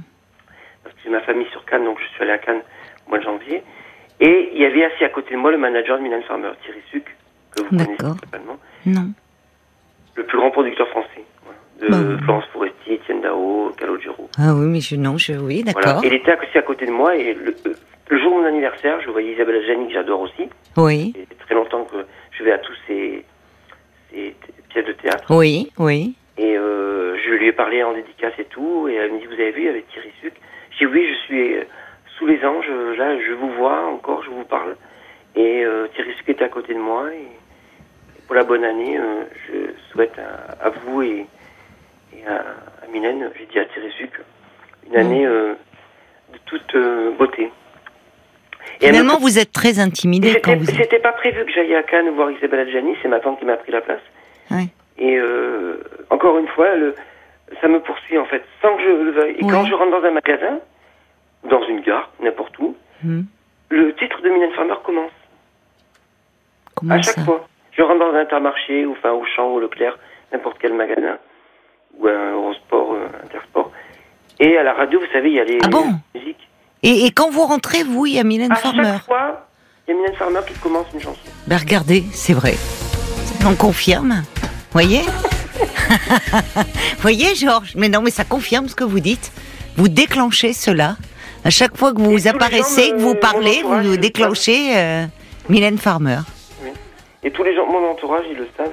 parce 0.84 0.94
que 0.94 1.00
j'ai 1.04 1.10
ma 1.10 1.20
famille 1.20 1.48
sur 1.50 1.64
Cannes, 1.64 1.84
donc 1.84 1.98
je 2.00 2.06
suis 2.06 2.22
allé 2.22 2.32
à 2.32 2.38
Cannes 2.38 2.62
au 3.06 3.10
mois 3.10 3.18
de 3.18 3.24
janvier. 3.24 3.62
Et 4.20 4.50
il 4.54 4.60
y 4.60 4.64
avait 4.64 4.84
assis 4.84 5.04
à 5.04 5.08
côté 5.10 5.34
de 5.34 5.38
moi 5.38 5.50
le 5.50 5.58
manager 5.58 5.98
de 5.98 6.02
Milan 6.02 6.20
Farmer, 6.26 6.50
Thierry 6.64 6.80
Suc, 6.90 7.04
que 7.54 7.62
vous 7.62 7.68
connaissez 7.70 7.96
certainement. 8.20 8.56
Non. 8.86 9.08
Le 10.14 10.22
plus 10.24 10.38
grand 10.38 10.50
producteur 10.52 10.88
français. 10.88 11.24
voilà, 11.44 11.98
de 12.02 12.14
Bah, 12.16 12.22
Florence 12.24 12.44
Foresti, 12.52 12.92
Étienne 12.94 13.20
Dao, 13.20 13.72
Calogero. 13.76 14.30
Ah 14.38 14.54
oui, 14.54 14.66
mais 14.66 14.80
je 14.80 14.96
non, 14.96 15.18
je 15.18 15.32
oui, 15.34 15.62
d'accord. 15.64 15.82
Voilà. 15.82 16.00
Il 16.04 16.14
était 16.14 16.32
aussi 16.38 16.56
à 16.56 16.62
côté 16.62 16.86
de 16.86 16.92
moi 16.92 17.14
et 17.16 17.34
le, 17.34 17.54
euh, 17.66 17.74
le 18.08 18.18
jour 18.18 18.30
de 18.30 18.36
mon 18.36 18.44
anniversaire, 18.44 19.00
je 19.00 19.10
voyais 19.10 19.32
Isabelle 19.32 19.56
Adjani 19.62 19.88
que 19.88 19.92
j'adore 19.94 20.20
aussi. 20.20 20.48
Oui, 20.76 21.12
Ça 21.14 21.20
fait 21.28 21.44
très 21.46 21.54
longtemps 21.54 21.84
que 21.84 21.96
je 22.32 22.44
vais 22.44 22.52
à 22.52 22.58
tous 22.58 22.74
ces, 22.86 23.24
ces 24.12 24.34
pièces 24.68 24.86
de 24.86 24.92
théâtre. 24.92 25.24
oui, 25.34 25.72
oui. 25.78 26.14
Et 26.38 26.56
euh, 26.56 27.16
je 27.24 27.30
lui 27.30 27.46
ai 27.48 27.52
parlé 27.52 27.82
en 27.82 27.94
dédicace 27.94 28.34
et 28.38 28.44
tout. 28.44 28.88
Et 28.88 28.94
elle 28.94 29.12
me 29.12 29.18
dit, 29.20 29.26
vous 29.26 29.32
avez 29.32 29.52
vu 29.52 29.68
avec 29.68 29.88
Thierry 29.88 30.12
Suc 30.20 30.34
J'ai 30.78 30.86
dit, 30.86 30.92
oui, 30.92 31.08
je 31.08 31.14
suis 31.26 31.54
euh, 31.56 31.62
sous 32.18 32.26
les 32.26 32.44
anges. 32.44 32.70
Là, 32.98 33.18
je 33.18 33.32
vous 33.32 33.50
vois 33.52 33.86
encore, 33.86 34.22
je 34.22 34.28
vous 34.30 34.44
parle. 34.44 34.76
Et 35.34 35.64
euh, 35.64 35.86
Thierry 35.94 36.12
Suc 36.14 36.28
était 36.28 36.44
à 36.44 36.48
côté 36.48 36.74
de 36.74 36.78
moi. 36.78 37.10
Et, 37.12 37.26
pour 38.26 38.34
la 38.34 38.44
bonne 38.44 38.64
année, 38.64 38.98
euh, 38.98 39.22
je 39.48 39.70
souhaite 39.92 40.18
à, 40.18 40.66
à 40.66 40.70
vous 40.70 41.00
et, 41.02 41.26
et 42.12 42.26
à, 42.26 42.44
à 42.84 42.86
Mylène, 42.92 43.30
j'ai 43.38 43.46
dit 43.46 43.58
à 43.58 43.64
Thierry 43.66 43.90
Suc, 43.92 44.10
une 44.88 44.96
année 44.96 45.24
euh, 45.26 45.54
de 46.32 46.38
toute 46.44 46.76
beauté. 47.18 47.50
Et 48.80 48.86
me- 48.88 48.92
Finalement, 48.92 49.18
vous 49.18 49.38
êtes 49.38 49.52
très 49.52 49.78
intimidé 49.78 50.28
c'était 50.28 50.40
quand 50.40 50.56
vous 50.56 50.66
c'était 50.66 50.98
pas 50.98 51.12
prévu 51.12 51.44
que 51.44 51.52
j'aille 51.52 51.74
à 51.74 51.82
Cannes 51.82 52.10
voir 52.10 52.30
Isabelle 52.30 52.60
Adjani, 52.68 52.94
c'est 53.02 53.08
ma 53.08 53.20
tante 53.20 53.38
qui 53.38 53.44
m'a 53.44 53.56
pris 53.56 53.72
la 53.72 53.80
place. 53.80 54.00
Ouais. 54.50 54.68
Et 54.98 55.16
euh, 55.18 55.82
encore 56.10 56.38
une 56.38 56.48
fois, 56.48 56.74
le, 56.76 56.94
ça 57.60 57.68
me 57.68 57.80
poursuit 57.80 58.18
en 58.18 58.24
fait, 58.26 58.42
sans 58.62 58.76
que 58.76 58.82
je 58.82 58.88
le 58.88 59.10
veuille. 59.12 59.36
Et 59.38 59.44
Oui. 59.44 59.50
quand 59.50 59.64
je 59.64 59.74
rentre 59.74 59.90
dans 60.00 60.06
un 60.06 60.10
magasin, 60.12 60.58
dans 61.44 61.62
une 61.68 61.80
gare, 61.80 62.10
n'importe 62.20 62.58
où, 62.58 62.74
Hmm. 63.04 63.22
le 63.70 63.94
titre 63.94 64.22
de 64.22 64.28
Mylène 64.30 64.52
Farmer 64.52 64.74
commence. 64.84 65.10
Comment 66.74 66.94
à 66.94 67.02
chaque 67.02 67.20
fois. 67.24 67.46
Je 67.72 67.82
rentre 67.82 67.98
dans 68.00 68.12
un 68.14 68.20
intermarché, 68.20 68.86
ou 68.86 68.92
enfin 68.92 69.12
au 69.12 69.24
champ, 69.24 69.52
ou 69.52 69.60
Leclerc, 69.60 69.98
n'importe 70.32 70.56
quel 70.58 70.72
magasin, 70.72 71.18
ou 71.98 72.06
un 72.08 72.32
Eurosport, 72.32 72.94
euh, 72.94 73.06
Intersport. 73.24 73.70
Et 74.40 74.56
à 74.56 74.62
la 74.62 74.72
radio, 74.72 74.98
vous 74.98 75.06
savez, 75.12 75.28
il 75.28 75.34
y 75.34 75.40
a 75.40 75.44
les 75.44 75.58
Ah 75.64 75.68
bon 75.68 75.84
musiques. 76.14 76.45
Et, 76.82 77.06
et 77.06 77.10
quand 77.10 77.30
vous 77.30 77.42
rentrez, 77.44 77.82
vous, 77.82 78.06
il 78.06 78.14
y 78.14 78.18
a 78.18 78.24
Mylène 78.24 78.52
À 78.52 78.56
Farmer. 78.56 78.82
chaque 78.94 79.04
fois, 79.06 79.46
il 79.86 79.94
y 79.94 79.96
a 79.96 80.00
Mylène 80.00 80.16
Farmer 80.16 80.40
qui 80.46 80.54
commence 80.60 80.86
une 80.94 81.00
chanson. 81.00 81.18
Ben 81.46 81.56
regardez, 81.58 82.04
c'est 82.12 82.32
vrai. 82.34 82.54
On 83.46 83.54
confirme. 83.54 84.22
Voyez? 84.72 85.02
Voyez, 87.00 87.34
Georges? 87.34 87.74
Mais 87.76 87.88
non, 87.88 88.02
mais 88.02 88.10
ça 88.10 88.24
confirme 88.24 88.68
ce 88.68 88.74
que 88.74 88.84
vous 88.84 89.00
dites. 89.00 89.32
Vous 89.76 89.88
déclenchez 89.88 90.52
cela. 90.52 90.96
À 91.44 91.50
chaque 91.50 91.76
fois 91.76 91.92
que 91.92 92.00
vous 92.00 92.10
les 92.10 92.26
apparaissez, 92.26 92.90
que 92.90 92.96
vous 92.98 93.14
parlez, 93.14 93.62
vous 93.62 93.96
déclenchez 93.96 94.76
euh, 94.76 95.06
Mylène 95.48 95.78
Farmer. 95.78 96.18
Et 97.22 97.30
tous 97.30 97.42
les 97.44 97.54
gens 97.54 97.66
de 97.66 97.72
mon 97.72 97.90
entourage, 97.90 98.24
ils 98.30 98.36
le 98.36 98.48
savent. 98.56 98.70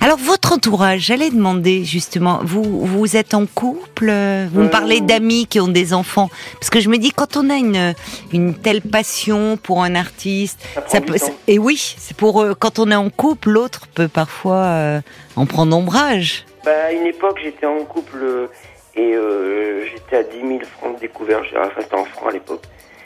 Alors, 0.00 0.16
votre 0.16 0.52
entourage, 0.52 1.00
j'allais 1.00 1.30
demander 1.30 1.84
justement, 1.84 2.38
vous, 2.44 2.62
vous 2.86 3.16
êtes 3.16 3.34
en 3.34 3.46
couple 3.46 4.08
euh, 4.10 4.46
Vous 4.52 4.60
me 4.60 4.66
Euh, 4.66 4.68
parlez 4.68 5.00
d'amis 5.00 5.46
qui 5.46 5.58
ont 5.60 5.66
des 5.68 5.92
enfants 5.92 6.30
Parce 6.54 6.70
que 6.70 6.78
je 6.78 6.88
me 6.88 6.98
dis, 6.98 7.10
quand 7.10 7.36
on 7.36 7.50
a 7.50 7.56
une, 7.56 7.94
une 8.32 8.54
telle 8.54 8.80
passion 8.80 9.56
pour 9.60 9.82
un 9.82 9.96
artiste, 9.96 10.60
Ça 10.74 10.82
ça 10.86 11.00
peut, 11.00 11.16
et 11.48 11.58
oui, 11.58 11.76
c'est 11.98 12.16
pour 12.16 12.40
euh, 12.42 12.54
quand 12.58 12.78
on 12.78 12.90
est 12.92 12.94
en 12.94 13.10
couple, 13.10 13.50
l'autre 13.50 13.88
peut 13.92 14.06
parfois 14.08 14.56
euh, 14.66 15.00
en 15.34 15.46
prendre 15.46 15.76
ombrage. 15.76 16.44
Bah, 16.64 16.70
à 16.86 16.92
une 16.92 17.06
époque, 17.06 17.40
j'étais 17.42 17.66
en 17.66 17.84
couple 17.84 18.18
euh, 18.22 18.46
et 18.94 19.14
euh, 19.14 19.84
j'étais 19.86 20.16
à 20.16 20.22
10 20.22 20.30
000 20.40 20.60
francs 20.78 20.94
de 20.94 21.00
découvert. 21.00 21.42
J'ai- 21.44 21.58
Enfin, 21.58 21.70
c'était 21.80 21.94
en 21.96 22.04
francs 22.04 22.28
à 22.30 22.32
l'époque. 22.32 22.62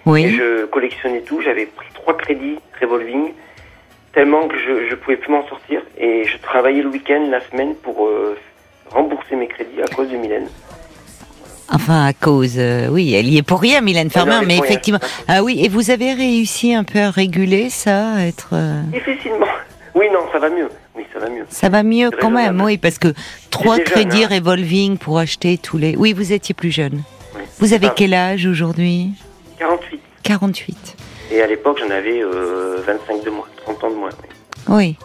Et 0.06 0.10
Oui. 0.10 0.36
je 0.36 0.66
collectionnais 0.66 1.22
tout. 1.22 1.40
J'avais 1.40 1.64
pris 1.66 1.86
trois 1.94 2.16
crédits 2.18 2.58
revolving, 2.82 3.32
tellement 4.12 4.48
que 4.48 4.56
je 4.56 4.88
je 4.90 4.94
pouvais 4.94 5.16
plus 5.16 5.30
m'en 5.32 5.46
sortir. 5.48 5.80
Et 5.98 6.24
je 6.24 6.38
travaillais 6.38 6.82
le 6.82 6.88
week-end, 6.88 7.26
la 7.30 7.40
semaine, 7.50 7.74
pour 7.76 8.06
euh, 8.06 8.36
rembourser 8.90 9.36
mes 9.36 9.46
crédits 9.48 9.82
à 9.82 9.94
cause 9.94 10.08
de 10.10 10.16
Mylène. 10.16 10.48
Enfin, 11.74 12.04
à 12.06 12.12
cause, 12.12 12.56
euh, 12.58 12.88
oui, 12.90 13.14
elle 13.14 13.28
y 13.28 13.38
est 13.38 13.42
pour 13.42 13.60
rien, 13.60 13.80
Mylène 13.80 14.10
Farmer, 14.10 14.32
non, 14.32 14.38
elle 14.42 14.44
est 14.44 14.46
mais 14.48 14.54
rien. 14.54 14.64
effectivement. 14.64 14.98
Ah 15.26 15.42
oui, 15.42 15.64
et 15.64 15.68
vous 15.70 15.90
avez 15.90 16.12
réussi 16.12 16.74
un 16.74 16.84
peu 16.84 16.98
à 16.98 17.10
réguler 17.10 17.70
ça, 17.70 18.12
à 18.16 18.20
être. 18.26 18.50
euh, 18.52 18.82
Difficilement. 18.92 19.46
Oui, 19.94 20.06
non, 20.10 20.20
ça 20.32 20.38
va 20.38 20.48
mieux. 20.48 20.70
Oui, 20.96 21.04
ça 21.12 21.18
va 21.18 21.28
mieux. 21.28 21.44
Ça 21.50 21.68
va 21.68 21.82
mieux 21.82 22.10
quand 22.10 22.30
même, 22.30 22.62
oui, 22.62 22.78
parce 22.78 22.98
que 22.98 23.08
trois 23.50 23.76
J'étais 23.76 23.90
jeune, 23.94 24.08
crédits 24.08 24.24
hein. 24.24 24.28
revolving 24.30 24.96
pour 24.96 25.18
acheter 25.18 25.58
tous 25.58 25.76
les. 25.76 25.96
Oui, 25.98 26.14
vous 26.14 26.32
étiez 26.32 26.54
plus 26.54 26.70
jeune. 26.70 27.02
Oui. 27.36 27.42
Vous 27.58 27.74
avez 27.74 27.88
Ah, 27.88 27.94
quel 27.94 28.14
âge 28.14 28.46
aujourd'hui? 28.46 29.10
48. 29.58 30.00
48. 30.22 30.96
Et 31.30 31.42
à 31.42 31.46
l'époque, 31.46 31.78
j'en 31.78 31.90
avais 31.90 32.22
euh, 32.22 32.78
25 32.86 33.22
de 33.22 33.28
moins, 33.30 33.44
30 33.56 33.61
ans 33.84 33.90
de 33.90 33.96
moins. 33.96 34.10
oui. 34.68 34.96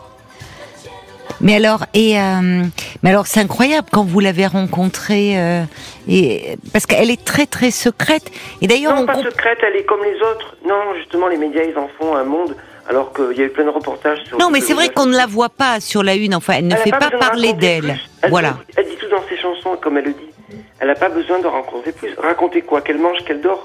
Mais 1.39 1.55
alors, 1.55 1.85
et 1.93 2.19
euh, 2.19 2.63
mais 3.03 3.11
alors, 3.11 3.27
c'est 3.27 3.39
incroyable 3.41 3.87
quand 3.91 4.03
vous 4.03 4.19
l'avez 4.19 4.47
rencontrée, 4.47 5.37
euh, 5.39 5.61
et 6.07 6.57
parce 6.73 6.87
qu'elle 6.87 7.11
est 7.11 7.23
très 7.23 7.45
très 7.45 7.69
secrète. 7.69 8.31
Et 8.61 8.65
d'ailleurs, 8.67 8.95
Non, 8.95 9.03
on 9.03 9.05
pas 9.05 9.21
secrète, 9.21 9.59
elle 9.61 9.75
est 9.75 9.83
comme 9.85 10.03
les 10.03 10.15
autres. 10.19 10.55
Non, 10.67 10.95
justement, 10.97 11.27
les 11.27 11.37
médias, 11.37 11.61
ils 11.63 11.77
en 11.77 11.89
font 11.99 12.15
un 12.15 12.23
monde, 12.23 12.55
alors 12.89 13.13
qu'il 13.13 13.37
y 13.37 13.41
a 13.41 13.45
eu 13.45 13.49
plein 13.49 13.65
de 13.65 13.69
reportages 13.69 14.17
sur... 14.25 14.39
non, 14.39 14.49
mais 14.49 14.61
c'est 14.61 14.73
vrai 14.73 14.89
qu'on 14.89 15.05
ne 15.05 15.15
la 15.15 15.27
voit 15.27 15.49
pas 15.49 15.79
sur 15.79 16.01
la 16.01 16.15
une. 16.15 16.33
Enfin, 16.33 16.53
elle 16.57 16.67
ne 16.67 16.73
Elle 16.75 16.81
fait 16.81 16.89
pas 16.89 17.11
parler 17.11 17.53
d'elle. 17.53 17.99
Voilà. 18.29 18.51
dit- 18.53 18.73
Elle 18.77 18.85
dit 18.89 18.95
tout 18.95 19.09
dans 19.09 19.21
ses 19.29 19.37
chansons, 19.37 19.77
comme 19.79 19.99
elle 19.99 20.05
le 20.05 20.13
dit. 20.13 20.57
Elle 20.79 20.87
n'a 20.87 20.95
pas 20.95 21.09
besoin 21.09 21.37
de 21.39 21.45
raconter 21.45 21.91
plus. 21.91 22.15
Raconter 22.17 22.61
quoi? 22.63 22.81
Qu'elle 22.81 22.97
mange, 22.97 23.19
qu'elle 23.25 23.41
dort? 23.41 23.61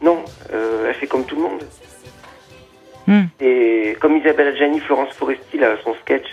Non, 0.00 0.18
euh, 0.52 0.86
elle 0.88 0.94
fait 0.94 1.08
comme 1.08 1.24
tout 1.24 1.34
le 1.34 1.42
monde. 1.42 1.62
Hmm. 3.10 3.24
Et 3.40 3.96
comme 4.00 4.16
Isabelle 4.16 4.48
Adjani, 4.54 4.80
Florence 4.80 5.12
Foresti, 5.18 5.58
là, 5.58 5.74
son 5.84 5.94
sketch 6.02 6.26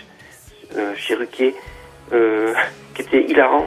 euh, 0.76 0.92
chez 0.96 1.14
Ruquier, 1.16 1.54
euh, 2.12 2.54
qui 2.94 3.02
était 3.02 3.24
hilarant. 3.24 3.66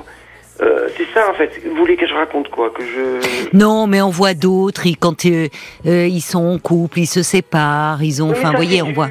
Euh, 0.61 0.87
c'est 0.95 1.07
ça 1.13 1.29
en 1.29 1.33
fait. 1.33 1.51
Vous 1.67 1.75
voulez 1.75 1.95
que 1.97 2.05
je 2.07 2.13
raconte 2.13 2.49
quoi 2.49 2.69
Que 2.69 2.83
je. 2.83 3.47
Non, 3.57 3.87
mais 3.87 4.01
on 4.01 4.09
voit 4.11 4.33
d'autres. 4.33 4.85
ils- 4.85 4.95
Quand 4.97 5.25
euh, 5.25 5.47
euh, 5.87 6.07
ils 6.07 6.21
sont 6.21 6.45
en 6.45 6.57
couple, 6.59 6.99
ils 6.99 7.07
se 7.07 7.23
séparent. 7.23 8.03
Ils 8.03 8.21
ont. 8.23 8.29
Oui, 8.29 8.35
Enfin, 8.37 8.49
vous 8.51 8.55
voyez, 8.57 8.81
on 8.81 8.87
du- 8.87 8.93
voit. 8.93 9.09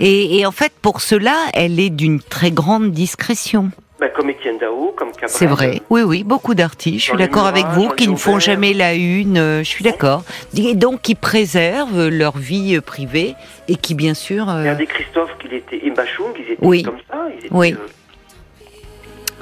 Et, 0.00 0.38
et 0.38 0.46
en 0.46 0.50
fait, 0.52 0.72
pour 0.82 1.00
cela, 1.00 1.36
elle 1.54 1.78
est 1.78 1.90
d'une 1.90 2.20
très 2.20 2.50
grande 2.50 2.90
discrétion. 2.90 3.70
Bah, 4.02 4.08
comme 4.08 4.30
Étienne 4.30 4.58
Dao, 4.58 4.92
comme 4.96 5.12
Cabrel. 5.12 5.30
C'est 5.30 5.46
vrai. 5.46 5.80
Oui, 5.88 6.02
oui, 6.02 6.24
beaucoup 6.24 6.54
d'artistes. 6.56 6.98
Je 6.98 7.04
suis 7.10 7.16
d'accord 7.16 7.46
avec 7.46 7.64
vous, 7.66 7.88
qui 7.90 8.08
ne 8.08 8.16
font 8.16 8.40
jamais 8.40 8.72
la 8.74 8.94
une. 8.94 9.38
euh, 9.38 9.58
Je 9.58 9.68
suis 9.68 9.84
d'accord. 9.84 10.24
Et 10.56 10.74
donc, 10.74 11.02
qui 11.02 11.14
préservent 11.14 12.08
leur 12.08 12.36
vie 12.36 12.74
euh, 12.76 12.80
privée 12.80 13.36
et 13.68 13.76
qui, 13.76 13.94
bien 13.94 14.14
sûr. 14.14 14.48
euh, 14.50 14.58
Regardez 14.58 14.86
Christophe, 14.86 15.30
qu'il 15.38 15.54
était, 15.54 15.78
et 15.86 15.90
Bachung, 15.92 16.32
ils 16.36 16.50
étaient 16.54 16.66
Oui. 16.66 16.82
comme 16.82 16.98
ça. 17.08 17.26
Ils 17.32 17.46
étaient, 17.46 17.54
Oui. 17.54 17.74
euh, 17.74 18.66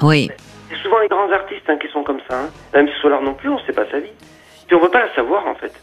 Oui. 0.03 0.29
c'est 0.69 0.77
souvent 0.83 0.99
les 0.99 1.07
grands 1.07 1.31
artistes 1.31 1.67
hein, 1.67 1.77
qui 1.81 1.87
sont 1.91 2.03
comme 2.03 2.19
ça. 2.29 2.39
Hein. 2.41 2.49
Même 2.75 2.87
Solar 3.01 3.23
non 3.23 3.33
plus, 3.33 3.49
on 3.49 3.55
ne 3.59 3.65
sait 3.65 3.73
pas 3.73 3.85
sa 3.89 3.99
vie. 3.99 4.11
Puis 4.67 4.75
on 4.75 4.79
ne 4.79 4.83
veut 4.85 4.91
pas 4.91 5.05
la 5.07 5.13
savoir 5.15 5.47
en 5.47 5.55
fait. 5.55 5.73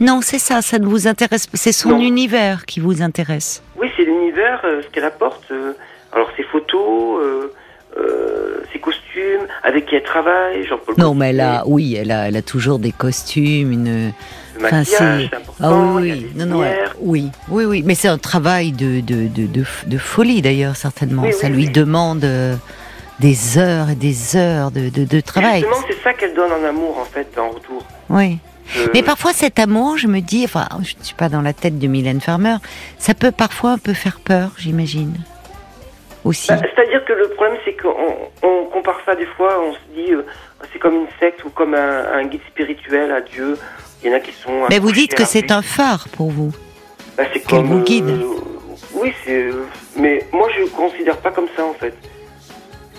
Non, 0.00 0.20
c'est 0.22 0.40
ça. 0.40 0.60
Ça 0.60 0.80
ne 0.80 0.86
vous 0.86 1.06
intéresse. 1.06 1.46
pas. 1.46 1.56
C'est 1.56 1.70
son 1.72 1.90
Non. 1.90 2.00
univers 2.00 2.66
qui 2.66 2.80
vous 2.80 3.00
intéresse. 3.00 3.62
Oui, 3.76 3.88
c'est 3.96 4.02
l'univers, 4.04 4.60
euh, 4.64 4.82
ce 4.82 4.88
qu'elle 4.88 5.04
apporte. 5.04 5.52
alors 6.12 6.28
ses 6.36 6.42
photos, 6.42 7.22
euh, 7.22 7.52
euh, 7.96 8.62
ses 8.72 8.78
costumes, 8.78 9.46
avec 9.64 9.86
qui 9.86 9.96
elle 9.96 10.02
travaille, 10.02 10.64
Jean-Paul 10.66 10.94
Non, 10.98 11.14
mais 11.14 11.30
elle 11.30 11.40
a, 11.40 11.62
oui, 11.66 11.94
elle 11.94 12.10
a, 12.10 12.28
elle 12.28 12.36
a 12.36 12.42
toujours 12.42 12.78
des 12.78 12.92
costumes, 12.92 13.72
une. 13.72 14.12
Le 14.58 14.66
Enfin, 14.66 14.78
maquillage, 14.80 15.28
c'est- 15.30 15.36
important. 15.36 15.64
Ah 15.64 15.94
oui, 15.96 16.12
oui, 16.12 16.26
non, 16.36 16.46
non, 16.46 16.64
oui, 17.00 17.30
oui, 17.48 17.64
oui, 17.64 17.82
mais 17.86 17.94
c'est 17.94 18.08
un 18.08 18.18
travail 18.18 18.72
de, 18.72 19.00
de, 19.00 19.26
de, 19.28 19.46
de, 19.46 19.64
de 19.86 19.98
folie 19.98 20.42
d'ailleurs, 20.42 20.76
certainement. 20.76 21.22
Oui, 21.22 21.32
Ça 21.32 21.46
oui, 21.48 21.52
lui 21.54 21.68
demande 21.68 22.22
euh, 22.24 22.54
des 23.18 23.56
heures 23.56 23.88
et 23.90 23.94
des 23.94 24.36
heures 24.36 24.70
de, 24.70 24.88
de, 24.90 25.04
de 25.04 25.20
travail. 25.20 25.60
Justement, 25.62 25.84
c'est 25.88 26.02
ça 26.02 26.12
qu'elle 26.12 26.34
donne 26.34 26.52
en 26.52 26.68
amour 26.68 26.98
en 26.98 27.04
fait, 27.06 27.26
en 27.38 27.50
retour. 27.50 27.82
Oui. 28.10 28.38
Euh, 28.76 28.86
Mais 28.94 29.02
parfois 29.02 29.32
cet 29.32 29.58
amour, 29.58 29.96
je 29.96 30.06
me 30.06 30.20
dis, 30.20 30.44
enfin, 30.44 30.68
je 30.82 30.94
ne 30.98 31.02
suis 31.04 31.14
pas 31.16 31.28
dans 31.30 31.42
la 31.42 31.52
tête 31.54 31.78
de 31.78 31.86
Mylène 31.86 32.20
Farmer, 32.20 32.56
ça 32.98 33.14
peut 33.14 33.32
parfois 33.32 33.70
un 33.72 33.78
peu 33.78 33.94
faire 33.94 34.20
peur, 34.20 34.50
j'imagine. 34.58 35.14
Aussi. 36.24 36.48
bah, 36.48 36.58
C'est-à-dire 36.60 37.04
que 37.04 37.14
le 37.14 37.28
problème, 37.30 37.56
c'est 37.64 37.72
qu'on 37.82 37.88
on 38.44 38.61
compare 38.82 39.00
ça 39.06 39.14
des 39.14 39.26
fois, 39.26 39.60
on 39.62 39.72
se 39.74 39.78
dit, 39.94 40.12
euh, 40.12 40.22
c'est 40.72 40.78
comme 40.80 40.96
une 40.96 41.06
secte 41.20 41.44
ou 41.44 41.50
comme 41.50 41.74
un, 41.74 42.12
un 42.12 42.24
guide 42.24 42.40
spirituel 42.48 43.12
à 43.12 43.20
Dieu. 43.20 43.56
Il 44.02 44.10
y 44.10 44.12
en 44.12 44.16
a 44.16 44.20
qui 44.20 44.32
sont. 44.32 44.66
Mais 44.68 44.80
vous 44.80 44.90
dites 44.90 45.14
que 45.14 45.24
c'est 45.24 45.52
un 45.52 45.62
phare 45.62 46.08
pour 46.08 46.30
vous. 46.30 46.52
Bah, 47.16 47.22
c'est 47.32 47.46
comme, 47.46 47.66
vous 47.66 47.82
guide. 47.82 48.08
euh, 48.08 48.34
oui, 48.94 49.12
c'est. 49.24 49.50
mais 49.96 50.26
moi, 50.32 50.48
je 50.56 50.62
ne 50.62 50.68
considère 50.68 51.16
pas 51.18 51.30
comme 51.30 51.46
ça, 51.56 51.64
en 51.64 51.74
fait. 51.74 51.94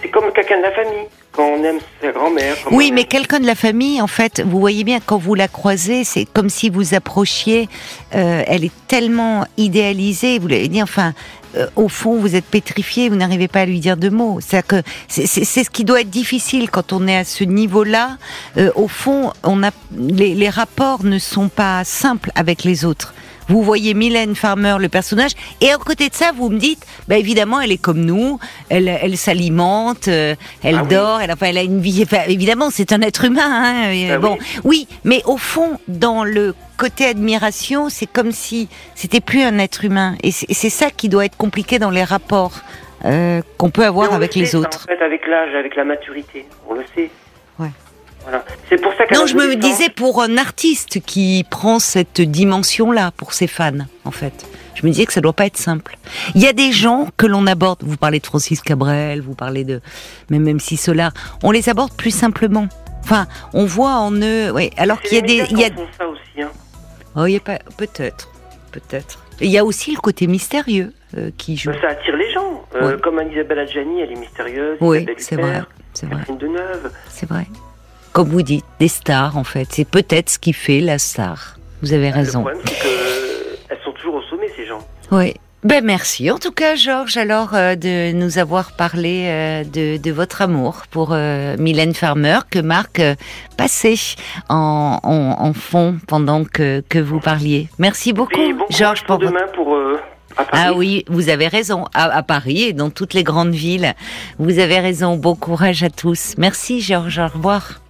C'est 0.04 0.10
comme 0.10 0.34
quelqu'un 0.34 0.58
de 0.58 0.64
la 0.64 0.72
famille. 0.72 1.08
Quand 1.32 1.46
on 1.46 1.64
aime 1.64 1.80
sa 2.02 2.12
grand-mère. 2.12 2.56
Oui, 2.70 2.92
mais 2.92 3.06
quelqu'un 3.06 3.40
de 3.40 3.48
la 3.48 3.56
famille, 3.56 4.02
en 4.02 4.08
fait, 4.08 4.42
vous 4.42 4.60
voyez 4.60 4.84
bien, 4.84 5.00
quand 5.04 5.18
vous 5.18 5.34
la 5.34 5.48
croisez, 5.48 6.04
c'est 6.04 6.26
comme 6.26 6.50
si 6.50 6.70
vous 6.70 6.94
approchiez, 6.94 7.70
euh, 8.14 8.44
elle 8.46 8.66
est 8.66 8.88
tellement 8.88 9.46
idéalisée, 9.58 10.38
vous 10.38 10.48
l'avez 10.48 10.68
dit, 10.68 10.84
enfin, 10.84 11.14
euh, 11.56 11.68
au 11.76 11.88
fond, 11.88 12.18
vous 12.18 12.36
êtes 12.36 12.46
pétrifié, 12.46 13.10
vous 13.10 13.16
n'arrivez 13.16 13.48
pas 13.48 13.62
à 13.62 13.66
lui 13.66 13.80
dire 13.80 13.98
deux 13.98 14.10
mots. 14.12 14.40
C'est 14.42 14.68
que 14.68 14.84
c'est 15.08 15.26
ce 15.26 15.70
qui 15.70 15.86
doit 15.86 16.02
être 16.02 16.10
difficile 16.10 16.70
quand 16.70 16.94
on 16.94 17.08
est 17.08 17.18
à 17.18 17.24
ce 17.24 17.46
niveau-là. 17.46 18.18
Euh, 18.58 18.72
au 18.76 18.88
fond, 18.88 19.32
on 19.44 19.64
a 19.64 19.72
les, 19.98 20.36
les 20.36 20.50
rapports 20.50 21.04
ne 21.04 21.18
sont 21.18 21.48
pas 21.48 21.84
simples 21.84 22.32
avec 22.36 22.64
les 22.64 22.86
autres. 22.86 23.14
Vous 23.50 23.62
voyez 23.62 23.94
Mylène 23.94 24.36
Farmer, 24.36 24.76
le 24.80 24.90
personnage, 24.90 25.32
et 25.62 25.72
à 25.72 25.78
côté 25.78 26.10
de 26.10 26.14
ça, 26.14 26.32
vous 26.36 26.50
me 26.50 26.58
dites, 26.58 26.86
bah 27.08 27.18
évidemment, 27.18 27.60
elle 27.62 27.72
est 27.72 27.78
comme 27.82 28.02
nous, 28.06 28.40
elle, 28.70 28.88
elle 28.88 29.18
s'alimente, 29.18 30.08
euh, 30.08 30.36
elle 30.64 30.76
Ah 30.80 30.84
oui. 30.84 30.90
dort, 30.90 31.22
elle, 31.22 31.32
enfin, 31.32 31.48
elle 31.48 31.58
a 31.58 31.64
une 31.64 31.80
vie. 31.82 32.02
enfin, 32.04 32.24
évidemment, 32.28 32.70
c'est 32.72 32.92
un 32.94 33.02
être 33.02 33.26
humain. 33.26 33.42
Hein, 33.46 33.92
et, 33.92 34.12
Ah 34.12 34.18
bon, 34.20 34.38
oui. 34.40 34.48
oui, 34.64 34.88
mais 35.04 35.22
au 35.26 35.38
fond, 35.38 35.80
dans 35.88 36.24
le 36.24 36.56
côté 36.78 37.06
admiration, 37.06 37.90
c'est 37.90 38.06
comme 38.08 38.32
si 38.32 38.68
c'était 38.96 39.22
plus 39.22 39.42
un 39.44 39.58
être 39.60 39.84
humain, 39.86 40.16
et 40.24 40.32
c'est 40.32 40.70
ça 40.70 40.90
qui 40.90 41.10
doit 41.10 41.26
être 41.26 41.38
compliqué 41.38 41.80
dans 41.80 41.90
les 41.92 42.04
rapports 42.04 42.54
euh, 43.06 43.42
qu'on 43.58 43.70
peut 43.70 43.86
avoir 43.86 44.12
on 44.12 44.16
avec 44.16 44.36
le 44.36 44.42
les 44.42 44.48
ça, 44.48 44.60
autres. 44.60 44.86
en 44.86 44.88
fait, 44.96 45.04
avec 45.04 45.28
l'âge, 45.28 45.54
avec 45.56 45.76
la 45.76 45.84
maturité, 45.84 46.46
on 46.70 46.74
le 46.76 46.84
sait. 46.96 47.10
C'est 48.76 48.82
pour 48.82 48.92
ça 48.94 49.04
Non, 49.14 49.28
je 49.28 49.36
me 49.36 49.48
l'adolescence- 49.48 49.78
disais 49.78 49.90
pour 49.90 50.22
un 50.24 50.38
artiste 50.38 51.00
qui 51.06 51.46
prend 51.50 51.78
cette 51.80 52.22
dimension-là 52.22 53.12
pour 53.16 53.34
ses 53.34 53.46
fans, 53.48 53.72
en 54.04 54.10
fait. 54.12 54.46
Je 54.74 54.86
me 54.88 54.92
disais 54.92 55.06
que 55.06 55.14
ça 55.14 55.22
doit 55.22 55.34
pas 55.34 55.46
être 55.46 55.58
simple. 55.58 55.96
Il 56.34 56.42
y 56.42 56.48
a 56.48 56.54
des 56.54 56.72
gens 56.72 57.08
que 57.16 57.28
l'on 57.28 57.46
aborde. 57.46 57.80
Vous 57.84 57.98
parlez 57.98 58.20
de 58.20 58.26
Francis 58.26 58.62
Cabrel, 58.62 59.22
vous 59.22 59.36
parlez 59.36 59.64
de 59.64 59.80
même 60.32 60.42
même 60.44 60.60
si 60.60 60.76
Solar, 60.78 61.12
on 61.44 61.52
les 61.52 61.70
aborde 61.70 61.94
plus 61.96 62.10
simplement. 62.12 62.68
Enfin, 63.04 63.28
on 63.54 63.66
voit 63.66 63.96
en 63.98 64.12
eux, 64.14 64.50
oui. 64.52 64.72
Alors 64.78 65.00
qu'il 65.02 65.14
y 65.14 65.18
a 65.20 65.22
des, 65.22 65.46
il 65.52 65.60
y 65.60 65.66
a, 65.66 65.70
ça 65.98 66.08
aussi. 66.08 66.42
Hein. 66.42 66.50
oh, 67.16 67.26
il 67.28 67.34
y 67.34 67.38
a 67.38 67.40
pas, 67.42 67.60
peut-être, 67.78 68.30
peut-être. 68.72 69.20
Il 69.40 69.52
y 69.52 69.58
a 69.60 69.66
aussi 69.66 69.92
le 69.92 70.00
côté 70.00 70.26
mystérieux 70.26 70.94
euh, 71.18 71.30
qui 71.38 71.56
joue. 71.58 71.72
Ça 71.80 71.90
attire 71.90 72.16
les 72.18 72.32
gens. 72.32 72.64
Euh, 72.76 72.96
Ouais. 72.96 73.02
Comme 73.02 73.20
Anne-Isabelle 73.20 73.60
Adjani, 73.60 74.02
elle 74.02 74.12
est 74.14 74.20
mystérieuse. 74.20 74.78
Oui, 74.82 74.98
Isabelle 75.00 75.16
c'est 75.20 75.36
vrai, 75.36 75.62
c'est 75.94 76.06
vrai, 76.08 76.24
c'est 77.10 77.30
vrai. 77.30 77.46
Comme 78.14 78.30
vous 78.30 78.44
dites, 78.44 78.66
des 78.80 78.88
stars 78.88 79.38
en 79.38 79.44
fait. 79.44 79.68
C'est 79.72 79.88
peut-être 79.88 80.30
ce 80.30 80.40
qui 80.40 80.54
fait 80.54 80.80
la 80.82 81.00
star. 81.00 81.58
Vous 81.82 81.94
avez 81.94 82.10
Le 82.10 82.16
raison. 82.16 82.42
problème, 82.42 82.62
c'est 82.66 82.80
qu'elles 82.80 83.80
sont 83.84 83.92
toujours 83.92 84.16
au 84.16 84.22
sommet, 84.24 84.48
ces 84.56 84.66
gens. 84.66 84.86
Oui. 85.12 85.34
Ben 85.64 85.82
merci 85.82 86.30
en 86.30 86.40
tout 86.40 86.52
cas 86.52 86.76
Georges 86.76 87.16
alors 87.16 87.52
euh, 87.54 87.76
de 87.76 88.12
nous 88.12 88.38
avoir 88.38 88.74
parlé 88.74 89.28
euh, 89.28 89.64
de, 89.64 89.96
de 89.96 90.12
votre 90.12 90.42
amour 90.42 90.84
pour 90.92 91.12
euh, 91.14 91.56
Mylène 91.58 91.94
Farmer 91.94 92.40
que 92.52 92.60
Marc 92.60 93.02
passait 93.56 93.96
en, 94.50 95.00
en, 95.02 95.36
en 95.42 95.54
fond 95.54 96.00
pendant 96.06 96.44
que, 96.44 96.84
que 96.90 97.00
vous 97.00 97.22
parliez. 97.22 97.70
Merci 97.80 98.12
beaucoup 98.12 98.36
bon 98.36 98.66
Georges 98.70 99.06
pour 99.06 99.20
pour 99.20 99.20
votre... 99.20 99.32
demain 99.32 99.48
pour. 99.56 99.78
Ah 100.52 100.74
oui, 100.74 101.06
vous 101.08 101.30
avez 101.30 101.48
raison. 101.48 101.86
À, 101.94 102.06
à 102.14 102.24
Paris 102.24 102.64
et 102.64 102.74
dans 102.74 102.90
toutes 102.90 103.14
les 103.14 103.24
grandes 103.24 103.54
villes, 103.54 103.94
vous 104.40 104.58
avez 104.60 104.80
raison. 104.80 105.16
Bon 105.16 105.36
courage 105.36 105.84
à 105.84 105.90
tous. 105.92 106.34
Merci 106.38 106.82
Georges. 106.82 107.20
Au 107.20 107.28
revoir. 107.28 107.34
Au 107.34 107.38
revoir. 107.38 107.84